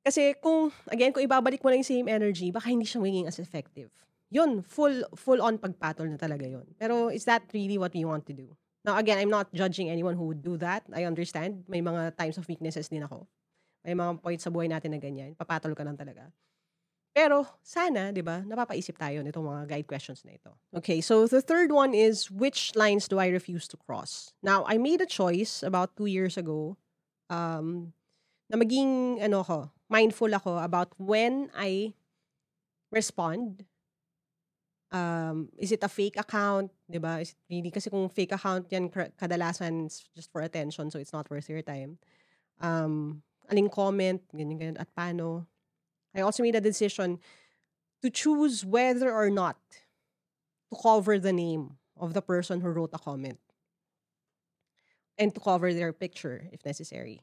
Kasi 0.00 0.32
kung, 0.40 0.72
again, 0.88 1.12
kung 1.12 1.22
ibabalik 1.22 1.60
mo 1.60 1.68
lang 1.68 1.84
yung 1.84 1.92
same 1.92 2.08
energy, 2.08 2.48
baka 2.48 2.72
hindi 2.72 2.88
siya 2.88 3.04
magiging 3.04 3.28
as 3.28 3.36
effective. 3.36 3.92
Yun, 4.32 4.64
full, 4.64 5.04
full 5.12 5.44
on 5.44 5.60
pagpatol 5.60 6.08
na 6.08 6.16
talaga 6.16 6.48
yun. 6.48 6.64
Pero 6.80 7.12
is 7.12 7.28
that 7.28 7.44
really 7.52 7.76
what 7.76 7.92
we 7.92 8.08
want 8.08 8.24
to 8.24 8.32
do? 8.32 8.48
Now, 8.80 8.96
again, 8.96 9.20
I'm 9.20 9.28
not 9.28 9.52
judging 9.52 9.92
anyone 9.92 10.16
who 10.16 10.32
would 10.32 10.40
do 10.40 10.56
that. 10.64 10.88
I 10.96 11.04
understand. 11.04 11.68
May 11.68 11.84
mga 11.84 12.16
times 12.16 12.40
of 12.40 12.48
weaknesses 12.48 12.88
din 12.88 13.04
ako. 13.04 13.28
May 13.84 13.96
mga 13.96 14.20
points 14.20 14.44
sa 14.44 14.52
buhay 14.52 14.68
natin 14.68 14.92
na 14.92 15.00
ganyan. 15.00 15.32
Papatol 15.36 15.72
ka 15.72 15.84
lang 15.84 15.96
talaga. 15.96 16.28
Pero 17.10 17.42
sana, 17.58 18.14
'di 18.14 18.22
ba, 18.22 18.46
napapaisip 18.46 18.94
tayo 18.94 19.26
nitong 19.26 19.42
mga 19.42 19.62
guide 19.66 19.88
questions 19.90 20.22
na 20.22 20.38
ito. 20.38 20.54
Okay, 20.70 21.02
so 21.02 21.26
the 21.26 21.42
third 21.42 21.74
one 21.74 21.90
is 21.90 22.30
which 22.30 22.70
lines 22.78 23.10
do 23.10 23.18
I 23.18 23.26
refuse 23.26 23.66
to 23.74 23.76
cross? 23.76 24.30
Now, 24.46 24.62
I 24.70 24.78
made 24.78 25.02
a 25.02 25.10
choice 25.10 25.66
about 25.66 25.98
two 25.98 26.06
years 26.06 26.38
ago 26.38 26.78
um, 27.26 27.90
na 28.46 28.54
maging 28.54 29.18
ano 29.26 29.42
ko, 29.42 29.74
mindful 29.90 30.30
ako 30.30 30.62
about 30.62 30.94
when 31.02 31.50
I 31.50 31.98
respond. 32.94 33.66
Um, 34.94 35.50
is 35.58 35.74
it 35.74 35.82
a 35.82 35.90
fake 35.90 36.14
account? 36.14 36.70
'Di 36.86 37.02
ba? 37.02 37.18
Is 37.18 37.34
it 37.34 37.42
really 37.50 37.74
kasi 37.74 37.90
kung 37.90 38.06
fake 38.06 38.38
account 38.38 38.70
yan 38.70 38.86
kadalasan 39.18 39.90
just 40.14 40.30
for 40.30 40.46
attention 40.46 40.94
so 40.94 40.98
it's 41.02 41.14
not 41.14 41.26
worth 41.26 41.50
your 41.50 41.62
time. 41.62 41.98
Um, 42.62 43.26
aling 43.50 43.68
comment, 43.68 44.22
ganyan 44.32 44.58
ganyan 44.58 44.78
at 44.80 44.88
paano 44.94 45.46
I 46.14 46.22
also 46.22 46.42
made 46.42 46.58
a 46.58 46.64
decision 46.64 47.18
to 48.02 48.10
choose 48.10 48.64
whether 48.66 49.12
or 49.12 49.30
not 49.30 49.58
to 50.70 50.74
cover 50.74 51.18
the 51.18 51.32
name 51.32 51.78
of 51.94 52.14
the 52.14 52.22
person 52.22 52.62
who 52.62 52.70
wrote 52.70 52.90
a 52.94 52.98
comment. 52.98 53.38
and 55.20 55.36
to 55.36 55.40
cover 55.44 55.76
their 55.76 55.92
picture 55.92 56.48
if 56.48 56.64
necessary. 56.64 57.20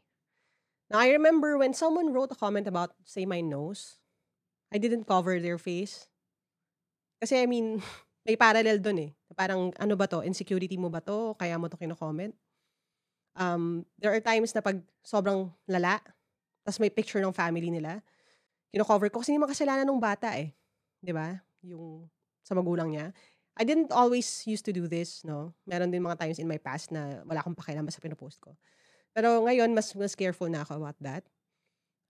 Now, 0.93 1.01
I 1.01 1.17
remember 1.17 1.57
when 1.57 1.73
someone 1.73 2.13
wrote 2.13 2.31
a 2.31 2.37
comment 2.37 2.69
about, 2.69 2.93
say, 3.03 3.25
my 3.25 3.41
nose, 3.41 3.97
I 4.71 4.77
didn't 4.77 5.09
cover 5.09 5.41
their 5.41 5.57
face. 5.57 6.07
Kasi, 7.19 7.41
I 7.41 7.49
mean, 7.49 7.81
may 8.25 8.37
parallel 8.37 8.77
dun 8.77 9.01
eh. 9.01 9.11
Parang, 9.35 9.73
ano 9.81 9.97
ba 9.97 10.07
to? 10.07 10.21
Insecurity 10.21 10.77
mo 10.77 10.87
ba 10.87 11.01
to? 11.01 11.35
Kaya 11.35 11.57
mo 11.57 11.67
to 11.67 11.75
kino-comment? 11.75 12.37
Um, 13.35 13.83
there 13.99 14.13
are 14.13 14.21
times 14.21 14.53
na 14.55 14.61
pag 14.61 14.79
sobrang 15.03 15.51
lala, 15.67 15.99
tapos 16.67 16.83
may 16.83 16.91
picture 16.91 17.23
ng 17.23 17.31
family 17.31 17.71
nila, 17.71 18.03
kino-cover 18.75 19.07
ko 19.07 19.23
kasi 19.23 19.31
hindi 19.31 19.39
makasalanan 19.39 19.87
ng 19.87 20.03
bata 20.03 20.35
eh. 20.35 20.51
'Di 20.99 21.15
ba? 21.15 21.39
Yung 21.63 22.11
sa 22.43 22.51
magulang 22.59 22.91
niya. 22.91 23.15
I 23.55 23.63
didn't 23.63 23.95
always 23.95 24.27
used 24.43 24.67
to 24.67 24.75
do 24.75 24.85
this, 24.85 25.23
no? 25.23 25.55
Meron 25.63 25.89
din 25.89 26.03
mga 26.03 26.19
times 26.21 26.37
in 26.37 26.45
my 26.45 26.59
past 26.59 26.93
na 26.93 27.25
wala 27.25 27.41
akong 27.41 27.57
pakialam 27.57 27.87
sa 27.89 28.03
pinopost 28.03 28.37
ko. 28.43 28.53
Pero 29.17 29.41
ngayon, 29.49 29.73
mas, 29.73 29.97
mas 29.97 30.13
careful 30.13 30.45
na 30.45 30.61
ako 30.61 30.77
about 30.77 30.99
that. 31.01 31.25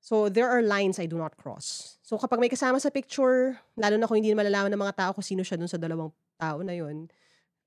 So, 0.03 0.27
there 0.27 0.51
are 0.51 0.59
lines 0.59 0.99
I 0.99 1.07
do 1.07 1.15
not 1.15 1.39
cross. 1.39 1.97
So, 2.03 2.19
kapag 2.19 2.43
may 2.43 2.51
kasama 2.51 2.83
sa 2.83 2.91
picture, 2.91 3.55
lalo 3.79 3.95
na 3.95 4.05
kung 4.05 4.19
hindi 4.19 4.35
malalaman 4.35 4.71
ng 4.75 4.83
mga 4.83 4.95
tao 4.99 5.11
kung 5.15 5.25
sino 5.25 5.41
siya 5.41 5.55
dun 5.55 5.71
sa 5.71 5.79
dalawang 5.79 6.11
tao 6.35 6.59
na 6.61 6.75
yun, 6.75 7.07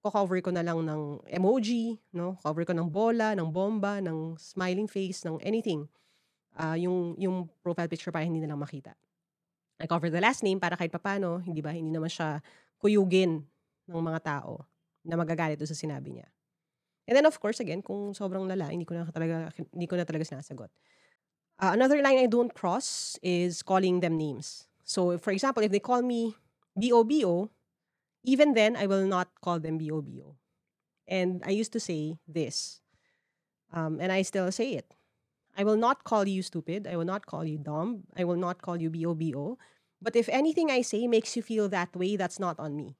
ko-cover 0.05 0.41
ko 0.45 0.53
na 0.53 0.65
lang 0.65 0.81
ng 0.85 1.25
emoji, 1.29 1.97
no? 2.13 2.37
Cover 2.45 2.65
ko 2.69 2.73
ng 2.77 2.89
bola, 2.89 3.33
ng 3.37 3.49
bomba, 3.49 4.01
ng 4.01 4.37
smiling 4.37 4.89
face, 4.89 5.25
ng 5.25 5.41
anything. 5.41 5.89
Uh, 6.59 6.77
yung, 6.77 7.15
yung 7.17 7.37
profile 7.63 7.89
picture 7.89 8.13
para 8.13 8.27
hindi 8.27 8.43
na 8.43 8.51
lang 8.51 8.61
makita. 8.61 8.93
I 9.81 9.89
cover 9.89 10.13
the 10.13 10.21
last 10.21 10.45
name 10.45 10.61
para 10.61 10.77
kahit 10.77 10.93
papano, 10.93 11.41
hindi 11.41 11.65
ba, 11.65 11.73
hindi 11.73 11.89
naman 11.89 12.13
siya 12.13 12.45
kuyugin 12.77 13.41
ng 13.89 14.05
mga 14.05 14.21
tao 14.21 14.69
na 15.05 15.17
magagalit 15.17 15.57
doon 15.57 15.71
sa 15.71 15.79
sinabi 15.79 16.21
niya. 16.21 16.29
And 17.09 17.17
then 17.17 17.25
of 17.25 17.41
course, 17.41 17.59
again, 17.59 17.81
kung 17.81 18.13
sobrang 18.13 18.45
lala, 18.45 18.69
hindi 18.69 18.85
ko 18.85 18.95
na 18.95 19.09
talaga, 19.09 19.51
hindi 19.57 19.89
ko 19.89 19.97
na 19.97 20.05
talaga 20.05 20.29
sinasagot. 20.29 20.69
Uh, 21.61 21.73
another 21.73 22.01
line 22.01 22.21
I 22.21 22.29
don't 22.29 22.53
cross 22.53 23.19
is 23.21 23.65
calling 23.65 24.01
them 24.01 24.17
names. 24.17 24.69
So, 24.85 25.17
for 25.19 25.33
example, 25.33 25.63
if 25.63 25.73
they 25.73 25.81
call 25.81 26.03
me 26.03 26.37
B-O-B-O, 26.79 27.51
even 28.25 28.55
then, 28.55 28.77
I 28.77 28.87
will 28.87 29.07
not 29.07 29.29
call 29.41 29.61
them 29.61 29.79
B-O-B-O. 29.79 30.37
And 31.09 31.43
I 31.45 31.51
used 31.51 31.73
to 31.73 31.81
say 31.81 32.19
this, 32.29 32.81
um, 33.73 33.99
and 34.01 34.13
I 34.13 34.23
still 34.23 34.51
say 34.53 34.73
it. 34.79 34.95
I 35.57 35.65
will 35.65 35.77
not 35.77 36.05
call 36.05 36.27
you 36.27 36.43
stupid. 36.43 36.87
I 36.87 36.97
will 36.97 37.05
not 37.05 37.27
call 37.27 37.45
you 37.45 37.59
dumb. 37.59 38.05
I 38.17 38.25
will 38.25 38.37
not 38.37 38.63
call 38.63 38.81
you 38.81 38.91
B-O-B-O. 38.91 39.59
But 40.01 40.17
if 40.17 40.29
anything 40.29 40.71
I 40.71 40.83
say 40.83 41.07
makes 41.07 41.37
you 41.37 41.43
feel 41.43 41.69
that 41.69 41.95
way, 41.95 42.17
that's 42.17 42.39
not 42.39 42.59
on 42.59 42.77
me. 42.77 42.97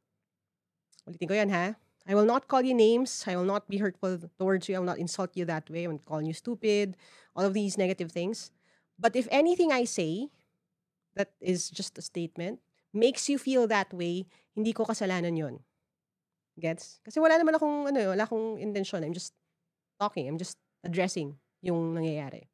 Ulitin 1.09 1.29
ko 1.29 1.35
yan, 1.35 1.51
ha? 1.51 1.75
I 2.07 2.15
will 2.15 2.29
not 2.29 2.49
call 2.49 2.63
you 2.63 2.75
names. 2.75 3.25
I 3.27 3.37
will 3.37 3.49
not 3.49 3.69
be 3.69 3.79
hurtful 3.79 4.19
towards 4.39 4.69
you. 4.69 4.77
I 4.77 4.79
will 4.79 4.91
not 4.91 4.99
insult 4.99 5.37
you 5.37 5.45
that 5.47 5.71
way. 5.71 5.85
I 5.85 5.89
will 5.89 6.03
call 6.05 6.21
you 6.21 6.35
stupid. 6.35 6.97
All 7.37 7.45
of 7.45 7.55
these 7.55 7.79
negative 7.79 8.13
things. 8.13 8.51
But 8.99 9.17
if 9.17 9.29
anything 9.31 9.73
I 9.73 9.85
say 9.85 10.29
that 11.15 11.33
is 11.41 11.71
just 11.71 11.97
a 11.97 12.03
statement 12.03 12.61
makes 12.93 13.29
you 13.29 13.39
feel 13.39 13.67
that 13.69 13.95
way, 13.95 14.27
hindi 14.53 14.73
ko 14.73 14.85
kasalanan 14.85 15.39
yon. 15.39 15.61
Gets? 16.61 17.01
Kasi 17.01 17.21
wala 17.21 17.41
naman 17.41 17.57
akong, 17.57 17.89
ano, 17.89 18.13
wala 18.13 18.25
akong 18.29 18.61
intention. 18.61 19.01
I'm 19.01 19.17
just 19.17 19.33
talking. 19.97 20.29
I'm 20.29 20.37
just 20.37 20.59
addressing 20.85 21.41
yung 21.61 21.95
nangyayari. 21.95 22.49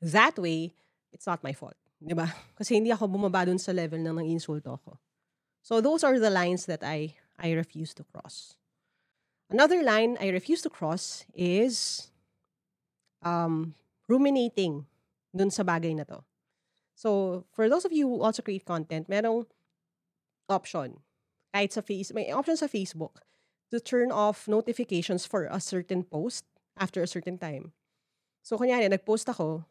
That 0.00 0.38
way, 0.40 0.72
it's 1.12 1.26
not 1.26 1.44
my 1.44 1.52
fault. 1.52 1.76
Di 2.00 2.16
ba? 2.16 2.28
Kasi 2.58 2.80
hindi 2.80 2.92
ako 2.92 3.08
bumaba 3.08 3.44
dun 3.44 3.60
sa 3.60 3.72
level 3.72 4.00
na 4.00 4.12
nang 4.12 4.24
insulto 4.24 4.76
ako. 4.76 4.96
So 5.60 5.84
those 5.84 6.00
are 6.00 6.16
the 6.16 6.32
lines 6.32 6.64
that 6.64 6.80
I 6.80 7.16
I 7.36 7.52
refuse 7.52 7.92
to 8.00 8.04
cross. 8.08 8.56
Another 9.50 9.82
line 9.82 10.16
I 10.20 10.32
refuse 10.32 10.62
to 10.62 10.70
cross 10.70 11.26
is 11.34 12.08
um, 13.20 13.74
ruminating 14.08 14.86
dun 15.34 15.50
sa 15.50 15.64
bagay 15.64 15.96
na 15.96 16.04
to. 16.06 16.22
So, 16.94 17.44
for 17.56 17.68
those 17.68 17.88
of 17.88 17.96
you 17.96 18.06
who 18.06 18.20
also 18.20 18.42
create 18.42 18.68
content, 18.68 19.08
merong 19.08 19.48
option. 20.52 21.00
Kahit 21.54 21.72
sa 21.72 21.80
face, 21.80 22.12
may 22.12 22.30
option 22.30 22.60
sa 22.60 22.68
Facebook 22.68 23.24
to 23.70 23.80
turn 23.80 24.12
off 24.12 24.46
notifications 24.46 25.24
for 25.24 25.48
a 25.48 25.62
certain 25.62 26.04
post 26.04 26.44
after 26.80 27.04
a 27.04 27.08
certain 27.10 27.36
time. 27.36 27.70
So, 28.40 28.56
kunyari, 28.56 28.88
nag-post 28.88 29.28
ako, 29.28 29.62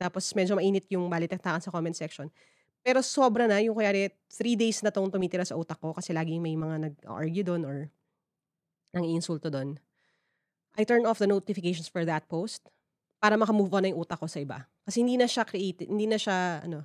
tapos 0.00 0.28
medyo 0.32 0.56
mainit 0.56 0.88
yung 0.92 1.08
balitaktakan 1.12 1.60
sa 1.60 1.70
comment 1.72 1.94
section. 1.94 2.32
Pero 2.80 3.04
sobra 3.04 3.44
na, 3.44 3.60
yung 3.60 3.76
kunyari, 3.76 4.08
three 4.32 4.56
days 4.56 4.80
na 4.80 4.90
tong 4.90 5.12
tumitira 5.12 5.44
sa 5.44 5.58
utak 5.58 5.76
ko 5.78 5.92
kasi 5.92 6.16
laging 6.16 6.40
may 6.40 6.56
mga 6.56 6.90
nag-argue 6.90 7.44
doon 7.44 7.62
or 7.68 7.76
nang 8.96 9.04
insulto 9.04 9.52
doon. 9.52 9.76
I 10.76 10.84
turn 10.84 11.04
off 11.08 11.20
the 11.20 11.28
notifications 11.28 11.88
for 11.88 12.04
that 12.04 12.28
post 12.28 12.68
para 13.20 13.36
makamove 13.36 13.72
on 13.72 13.82
na 13.84 13.90
yung 13.92 14.04
utak 14.04 14.20
ko 14.20 14.28
sa 14.28 14.40
iba. 14.40 14.68
Kasi 14.84 15.00
hindi 15.04 15.16
na 15.16 15.28
siya 15.28 15.44
creative, 15.48 15.88
hindi 15.88 16.06
na 16.08 16.20
siya, 16.20 16.64
ano, 16.64 16.84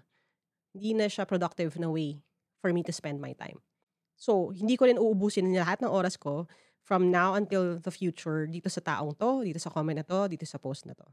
hindi 0.76 0.96
na 0.96 1.12
siya 1.12 1.28
productive 1.28 1.76
na 1.80 1.92
way 1.92 2.20
for 2.64 2.72
me 2.72 2.84
to 2.84 2.94
spend 2.96 3.20
my 3.20 3.36
time. 3.36 3.60
So, 4.16 4.54
hindi 4.56 4.78
ko 4.80 4.88
rin 4.88 5.02
uubusin 5.02 5.50
lahat 5.52 5.84
ng 5.84 5.92
oras 5.92 6.16
ko 6.16 6.48
from 6.82 7.14
now 7.14 7.38
until 7.38 7.78
the 7.78 7.94
future 7.94 8.50
dito 8.50 8.68
sa 8.68 8.82
taong 8.82 9.16
to, 9.18 9.46
dito 9.46 9.62
sa 9.62 9.70
comment 9.70 10.02
na 10.02 10.06
to, 10.06 10.28
dito 10.28 10.46
sa 10.46 10.58
post 10.58 10.86
na 10.86 10.94
to. 10.98 11.06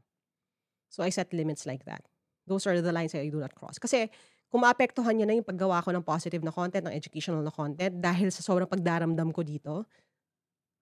So 0.89 1.05
I 1.05 1.13
set 1.13 1.31
limits 1.31 1.69
like 1.69 1.85
that. 1.85 2.01
Those 2.49 2.65
are 2.65 2.81
the 2.81 2.91
lines 2.91 3.13
I 3.13 3.29
do 3.29 3.37
not 3.37 3.53
cross. 3.53 3.77
Kasi 3.77 4.09
kung 4.49 4.65
maapektuhan 4.65 5.13
niya 5.13 5.29
na 5.29 5.37
yung 5.37 5.45
paggawa 5.45 5.85
ko 5.85 5.93
ng 5.93 6.01
positive 6.01 6.41
na 6.41 6.49
content, 6.49 6.89
ng 6.89 6.95
educational 6.97 7.45
na 7.45 7.53
content, 7.53 7.93
dahil 8.01 8.33
sa 8.33 8.41
sobrang 8.41 8.65
pagdaramdam 8.65 9.29
ko 9.29 9.45
dito, 9.45 9.85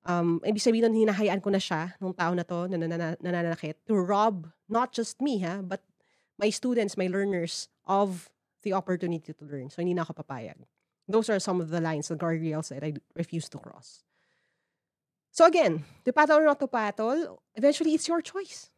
um, 0.08 0.40
ibig 0.48 0.64
sabihin 0.64 0.88
nun, 0.88 0.96
hinahayaan 0.96 1.44
ko 1.44 1.52
na 1.52 1.60
siya, 1.60 1.92
nung 2.00 2.16
tao 2.16 2.32
na 2.32 2.48
to, 2.48 2.72
na 2.72 2.80
nananakit, 3.20 3.84
to 3.84 4.00
rob 4.00 4.48
not 4.72 4.96
just 4.96 5.20
me, 5.20 5.44
ha, 5.44 5.60
but 5.60 5.84
my 6.40 6.48
students, 6.48 6.96
my 6.96 7.12
learners, 7.12 7.68
of 7.84 8.32
the 8.64 8.72
opportunity 8.72 9.36
to 9.36 9.44
learn. 9.44 9.68
So, 9.68 9.84
hindi 9.84 9.96
na 9.96 10.08
ako 10.08 10.24
papayag. 10.24 10.64
Those 11.08 11.32
are 11.32 11.40
some 11.40 11.60
of 11.60 11.72
the 11.72 11.80
lines, 11.80 12.08
the 12.08 12.20
guardrails 12.20 12.72
that 12.72 12.84
I 12.84 12.96
refuse 13.16 13.48
to 13.56 13.60
cross. 13.60 14.07
So 15.38 15.46
again, 15.46 15.86
to 16.04 16.12
paddle 16.12 16.42
or 16.42 16.46
not 16.46 16.60
to 16.62 16.68
paddle, 16.68 17.44
eventually 17.54 17.94
it's 17.94 18.08
your 18.08 18.26
choice. 18.26 18.72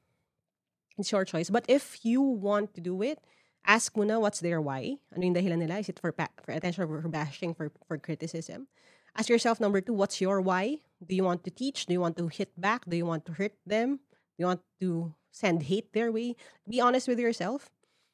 It's 0.97 1.09
your 1.09 1.23
choice. 1.23 1.49
But 1.49 1.63
if 1.69 2.03
you 2.03 2.19
want 2.19 2.75
to 2.75 2.81
do 2.81 3.01
it, 3.01 3.23
ask 3.63 3.95
muna 3.95 4.19
what's 4.19 4.41
their 4.41 4.59
why. 4.59 4.99
Ano 5.15 5.23
yung 5.23 5.35
dahilan 5.39 5.63
nila? 5.63 5.79
Is 5.79 5.87
it 5.87 6.03
for, 6.03 6.11
for 6.11 6.51
attention, 6.51 6.83
for 6.83 7.07
bashing, 7.07 7.55
for, 7.55 7.71
for 7.87 7.97
criticism? 7.97 8.67
Ask 9.15 9.29
yourself, 9.29 9.61
number 9.63 9.79
two, 9.79 9.93
what's 9.93 10.19
your 10.19 10.41
why? 10.41 10.83
Do 10.99 11.15
you 11.15 11.23
want 11.23 11.45
to 11.45 11.49
teach? 11.49 11.85
Do 11.85 11.93
you 11.95 12.01
want 12.01 12.17
to 12.17 12.27
hit 12.27 12.51
back? 12.59 12.83
Do 12.83 12.97
you 12.97 13.05
want 13.05 13.23
to 13.27 13.39
hurt 13.39 13.55
them? 13.65 14.03
Do 14.35 14.43
you 14.43 14.45
want 14.47 14.59
to 14.81 15.15
send 15.31 15.63
hate 15.63 15.93
their 15.93 16.11
way? 16.11 16.35
Be 16.67 16.81
honest 16.81 17.07
with 17.07 17.23
yourself. 17.23 17.71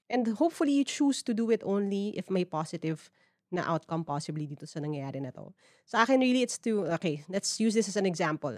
And 0.07 0.37
hopefully 0.37 0.77
you 0.77 0.85
choose 0.85 1.25
to 1.25 1.33
do 1.33 1.49
it 1.49 1.65
only 1.65 2.13
if 2.13 2.29
may 2.29 2.45
positive 2.45 3.09
na 3.51 3.65
outcome 3.69 4.03
possibly 4.03 4.49
dito 4.49 4.65
sa 4.65 4.81
nangyayari 4.81 5.21
na 5.21 5.29
to. 5.29 5.53
Sa 5.85 6.01
akin, 6.01 6.19
really, 6.19 6.41
it's 6.41 6.57
to, 6.61 6.85
okay, 6.97 7.21
let's 7.29 7.59
use 7.61 7.73
this 7.73 7.87
as 7.87 7.97
an 7.97 8.05
example. 8.05 8.57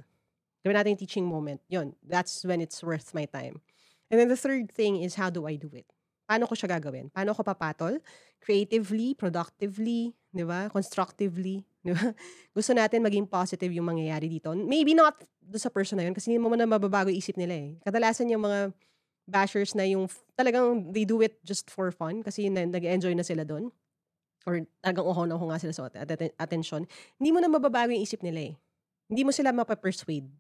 Gawin 0.64 0.76
natin 0.76 0.96
yung 0.96 1.04
teaching 1.04 1.26
moment. 1.28 1.60
Yun, 1.68 1.96
that's 2.04 2.44
when 2.48 2.60
it's 2.60 2.82
worth 2.84 3.14
my 3.14 3.28
time. 3.28 3.60
And 4.12 4.20
then 4.20 4.32
the 4.32 4.40
third 4.40 4.72
thing 4.72 5.04
is, 5.04 5.16
how 5.16 5.30
do 5.30 5.46
I 5.46 5.60
do 5.60 5.70
it? 5.76 5.86
Paano 6.28 6.48
ko 6.48 6.56
siya 6.56 6.80
gagawin? 6.80 7.12
Paano 7.12 7.32
ko 7.32 7.44
papatol? 7.44 8.00
Creatively, 8.44 9.16
productively, 9.16 10.12
di 10.32 10.44
ba? 10.44 10.68
Constructively, 10.68 11.64
di 11.88 11.92
ba? 11.96 12.12
Gusto 12.52 12.72
natin 12.76 13.04
maging 13.04 13.28
positive 13.28 13.72
yung 13.72 13.88
mangyayari 13.88 14.28
dito. 14.28 14.52
Maybe 14.56 14.92
not 14.92 15.16
do 15.40 15.56
sa 15.56 15.72
person 15.72 15.96
na 15.96 16.04
yun 16.04 16.16
kasi 16.16 16.32
hindi 16.32 16.44
mo 16.44 16.52
na 16.52 16.68
mababago 16.68 17.08
isip 17.08 17.40
nila 17.40 17.56
eh. 17.56 17.70
Kadalasan 17.80 18.28
yung 18.28 18.44
mga 18.44 18.76
bashers 19.28 19.76
na 19.76 19.88
yung 19.88 20.08
talagang 20.36 20.92
they 20.92 21.04
do 21.04 21.20
it 21.24 21.40
just 21.44 21.68
for 21.72 21.92
fun 21.92 22.24
kasi 22.24 22.48
nag-enjoy 22.48 23.12
na 23.12 23.28
sila 23.28 23.44
doon 23.44 23.72
or 24.48 24.64
talagang 24.80 25.04
uho 25.04 25.44
nga 25.52 25.60
sila 25.60 25.74
sa 25.76 25.92
at- 25.92 26.40
attention, 26.40 26.88
hindi 27.20 27.36
mo 27.36 27.44
na 27.44 27.52
mababago 27.52 27.92
yung 27.92 28.00
isip 28.00 28.24
nila 28.24 28.50
eh. 28.50 28.54
Hindi 29.12 29.28
mo 29.28 29.36
sila 29.36 29.52
mapapersuade. 29.52 30.32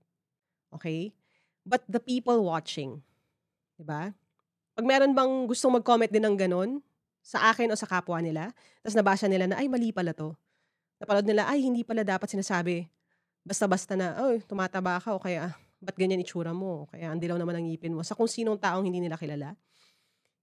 Okay? 0.72 1.12
But 1.68 1.84
the 1.91 1.99
people 1.99 2.39
watching, 2.47 3.03
di 3.76 3.84
ba? 3.84 4.16
Pag 4.80 4.86
meron 4.88 5.12
bang 5.12 5.43
gustong 5.43 5.76
mag-comment 5.76 6.08
din 6.08 6.24
ng 6.24 6.39
ganun, 6.39 6.80
sa 7.20 7.51
akin 7.51 7.68
o 7.68 7.76
sa 7.76 7.84
kapwa 7.84 8.24
nila, 8.24 8.55
tapos 8.80 8.95
nabasa 8.95 9.28
nila 9.28 9.51
na, 9.51 9.60
ay, 9.60 9.68
mali 9.68 9.91
pala 9.91 10.16
to. 10.16 10.32
Napanood 11.03 11.28
nila, 11.28 11.43
ay, 11.51 11.60
hindi 11.60 11.84
pala 11.84 12.08
dapat 12.08 12.32
sinasabi, 12.32 12.88
basta-basta 13.43 13.99
na, 13.99 14.16
oh, 14.24 14.39
tumataba 14.47 14.95
ka, 15.03 15.12
o 15.12 15.20
kaya, 15.20 15.51
ba't 15.84 15.95
ganyan 15.99 16.24
itsura 16.24 16.55
mo? 16.55 16.88
O 16.88 16.88
kaya, 16.88 17.12
ang 17.12 17.20
dilaw 17.20 17.36
naman 17.36 17.60
ang 17.60 17.68
ngipin 17.68 17.91
mo. 17.91 17.99
Sa 18.08 18.16
kung 18.16 18.32
sinong 18.32 18.55
taong 18.55 18.88
hindi 18.88 19.03
nila 19.03 19.20
kilala. 19.20 19.60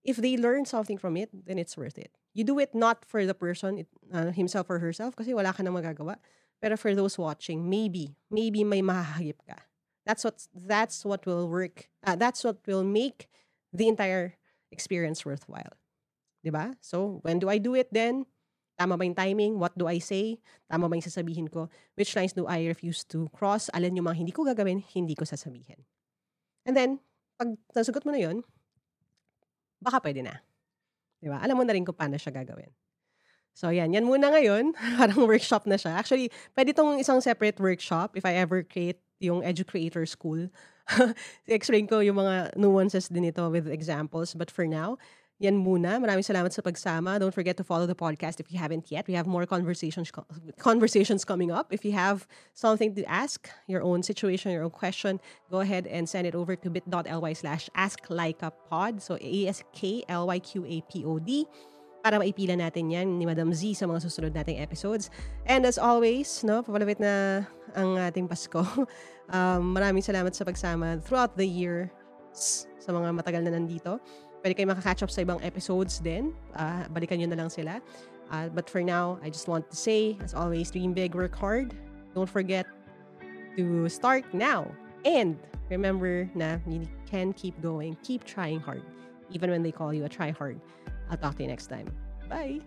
If 0.04 0.20
they 0.20 0.36
learn 0.36 0.68
something 0.68 1.00
from 1.00 1.16
it, 1.16 1.32
then 1.32 1.58
it's 1.58 1.76
worth 1.76 1.96
it. 1.96 2.12
You 2.36 2.44
do 2.44 2.58
it 2.60 2.74
not 2.74 3.04
for 3.08 3.24
the 3.24 3.32
person, 3.32 3.86
uh, 4.12 4.30
himself 4.30 4.68
or 4.68 4.78
herself, 4.78 5.16
kasi 5.16 5.32
wala 5.32 5.52
ka 5.52 5.62
nang 5.64 5.74
magagawa. 5.74 6.20
Pero 6.60 6.76
for 6.76 6.94
those 6.94 7.16
watching, 7.16 7.68
maybe, 7.68 8.16
maybe 8.30 8.64
may 8.64 8.82
mahahagip 8.82 9.40
ka. 9.48 9.64
That's 10.04 10.24
what, 10.24 10.44
that's 10.52 11.04
what 11.04 11.24
will 11.24 11.48
work. 11.48 11.88
Uh, 12.04 12.16
that's 12.16 12.44
what 12.44 12.60
will 12.66 12.84
make 12.84 13.28
the 13.72 13.88
entire 13.88 14.36
experience 14.70 15.24
worthwhile. 15.24 15.72
Diba? 16.44 16.76
So, 16.80 17.24
when 17.24 17.38
do 17.40 17.48
I 17.48 17.56
do 17.56 17.74
it 17.74 17.88
then? 17.88 18.26
Tama 18.76 18.98
ba 18.98 19.06
yung 19.06 19.14
timing? 19.14 19.56
What 19.56 19.78
do 19.78 19.86
I 19.86 20.02
say? 20.02 20.42
Tama 20.68 20.90
ba 20.90 20.98
yung 20.98 21.06
sasabihin 21.06 21.48
ko? 21.48 21.70
Which 21.94 22.12
lines 22.18 22.34
do 22.34 22.44
I 22.44 22.66
refuse 22.66 23.06
to 23.14 23.30
cross? 23.32 23.70
Alin 23.72 23.96
yung 23.96 24.04
mga 24.04 24.18
hindi 24.18 24.32
ko 24.34 24.44
gagawin, 24.44 24.82
hindi 24.92 25.14
ko 25.14 25.24
sasabihin. 25.24 25.86
And 26.66 26.76
then, 26.76 27.00
pag 27.38 27.54
nasagot 27.72 28.04
mo 28.04 28.12
na 28.12 28.20
yun, 28.20 28.42
baka 29.84 30.00
pwede 30.00 30.24
na. 30.24 30.40
Di 31.20 31.28
ba? 31.28 31.44
Alam 31.44 31.60
mo 31.60 31.64
na 31.68 31.76
rin 31.76 31.84
kung 31.84 31.96
paano 31.96 32.16
siya 32.16 32.32
gagawin. 32.32 32.72
So, 33.54 33.70
yan. 33.70 33.94
Yan 33.94 34.08
muna 34.08 34.34
ngayon. 34.34 34.74
Parang 34.98 35.28
workshop 35.28 35.68
na 35.70 35.78
siya. 35.78 35.94
Actually, 35.94 36.32
pwede 36.58 36.74
itong 36.74 36.98
isang 36.98 37.22
separate 37.22 37.60
workshop 37.62 38.18
if 38.18 38.26
I 38.26 38.34
ever 38.40 38.66
create 38.66 38.98
yung 39.22 39.46
Educreator 39.46 40.02
School. 40.08 40.50
Explain 41.48 41.86
ko 41.86 42.02
yung 42.02 42.18
mga 42.18 42.58
nuances 42.58 43.08
din 43.08 43.30
ito 43.30 43.46
with 43.48 43.70
examples. 43.70 44.34
But 44.34 44.50
for 44.50 44.66
now, 44.66 44.98
yan 45.44 45.60
muna. 45.60 46.00
Maraming 46.00 46.24
salamat 46.24 46.48
sa 46.50 46.64
pagsama. 46.64 47.20
Don't 47.20 47.36
forget 47.36 47.60
to 47.60 47.64
follow 47.64 47.84
the 47.84 47.94
podcast 47.94 48.40
if 48.40 48.48
you 48.48 48.56
haven't 48.56 48.88
yet. 48.88 49.04
We 49.04 49.12
have 49.14 49.28
more 49.28 49.44
conversations 49.44 50.08
conversations 50.56 51.28
coming 51.28 51.52
up. 51.52 51.68
If 51.68 51.84
you 51.84 51.92
have 51.92 52.24
something 52.56 52.96
to 52.96 53.04
ask, 53.04 53.52
your 53.68 53.84
own 53.84 54.00
situation, 54.02 54.56
your 54.56 54.64
own 54.64 54.72
question, 54.72 55.20
go 55.52 55.60
ahead 55.60 55.86
and 55.86 56.08
send 56.08 56.26
it 56.26 56.34
over 56.34 56.56
to 56.56 56.70
bit.ly 56.72 57.32
slash 57.36 57.68
asklikeapod. 57.76 59.04
So, 59.04 59.20
A-S-K-L-Y-Q-A-P-O-D 59.20 61.28
para 62.04 62.20
maipila 62.20 62.52
natin 62.52 62.92
yan 62.92 63.16
ni 63.16 63.24
Madam 63.24 63.48
Z 63.56 63.80
sa 63.80 63.88
mga 63.88 64.04
susunod 64.04 64.36
nating 64.36 64.60
episodes. 64.60 65.08
And 65.48 65.64
as 65.64 65.80
always, 65.80 66.44
no, 66.44 66.60
papalapit 66.60 67.00
na 67.00 67.48
ang 67.72 67.96
ating 68.00 68.28
Pasko. 68.28 68.64
Um, 69.24 69.72
maraming 69.72 70.04
salamat 70.04 70.36
sa 70.36 70.44
pagsama 70.44 71.00
throughout 71.00 71.32
the 71.32 71.48
year 71.48 71.88
sa 72.36 72.92
mga 72.92 73.16
matagal 73.16 73.40
na 73.40 73.56
nandito. 73.56 73.96
Pwede 74.44 74.60
kayo 74.60 74.68
makakatch 74.68 75.00
up 75.00 75.08
sa 75.08 75.24
ibang 75.24 75.40
episodes 75.40 76.04
din. 76.04 76.36
Uh, 76.52 76.84
balikan 76.92 77.16
nyo 77.16 77.32
na 77.32 77.40
lang 77.40 77.48
sila. 77.48 77.80
Uh, 78.28 78.52
but 78.52 78.68
for 78.68 78.84
now, 78.84 79.16
I 79.24 79.32
just 79.32 79.48
want 79.48 79.72
to 79.72 79.76
say, 79.76 80.20
as 80.20 80.36
always, 80.36 80.68
dream 80.68 80.92
big, 80.92 81.16
work 81.16 81.32
hard. 81.32 81.72
Don't 82.12 82.28
forget 82.28 82.68
to 83.56 83.88
start 83.88 84.28
now. 84.36 84.68
And 85.08 85.40
remember 85.72 86.28
na 86.36 86.60
you 86.68 86.84
can 87.08 87.32
keep 87.32 87.56
going, 87.64 87.96
keep 88.04 88.28
trying 88.28 88.60
hard, 88.60 88.84
even 89.32 89.48
when 89.48 89.64
they 89.64 89.72
call 89.72 89.96
you 89.96 90.04
a 90.04 90.12
try 90.12 90.28
hard. 90.28 90.60
I'll 91.08 91.16
talk 91.16 91.40
to 91.40 91.42
you 91.42 91.48
next 91.48 91.72
time. 91.72 91.88
Bye! 92.28 92.60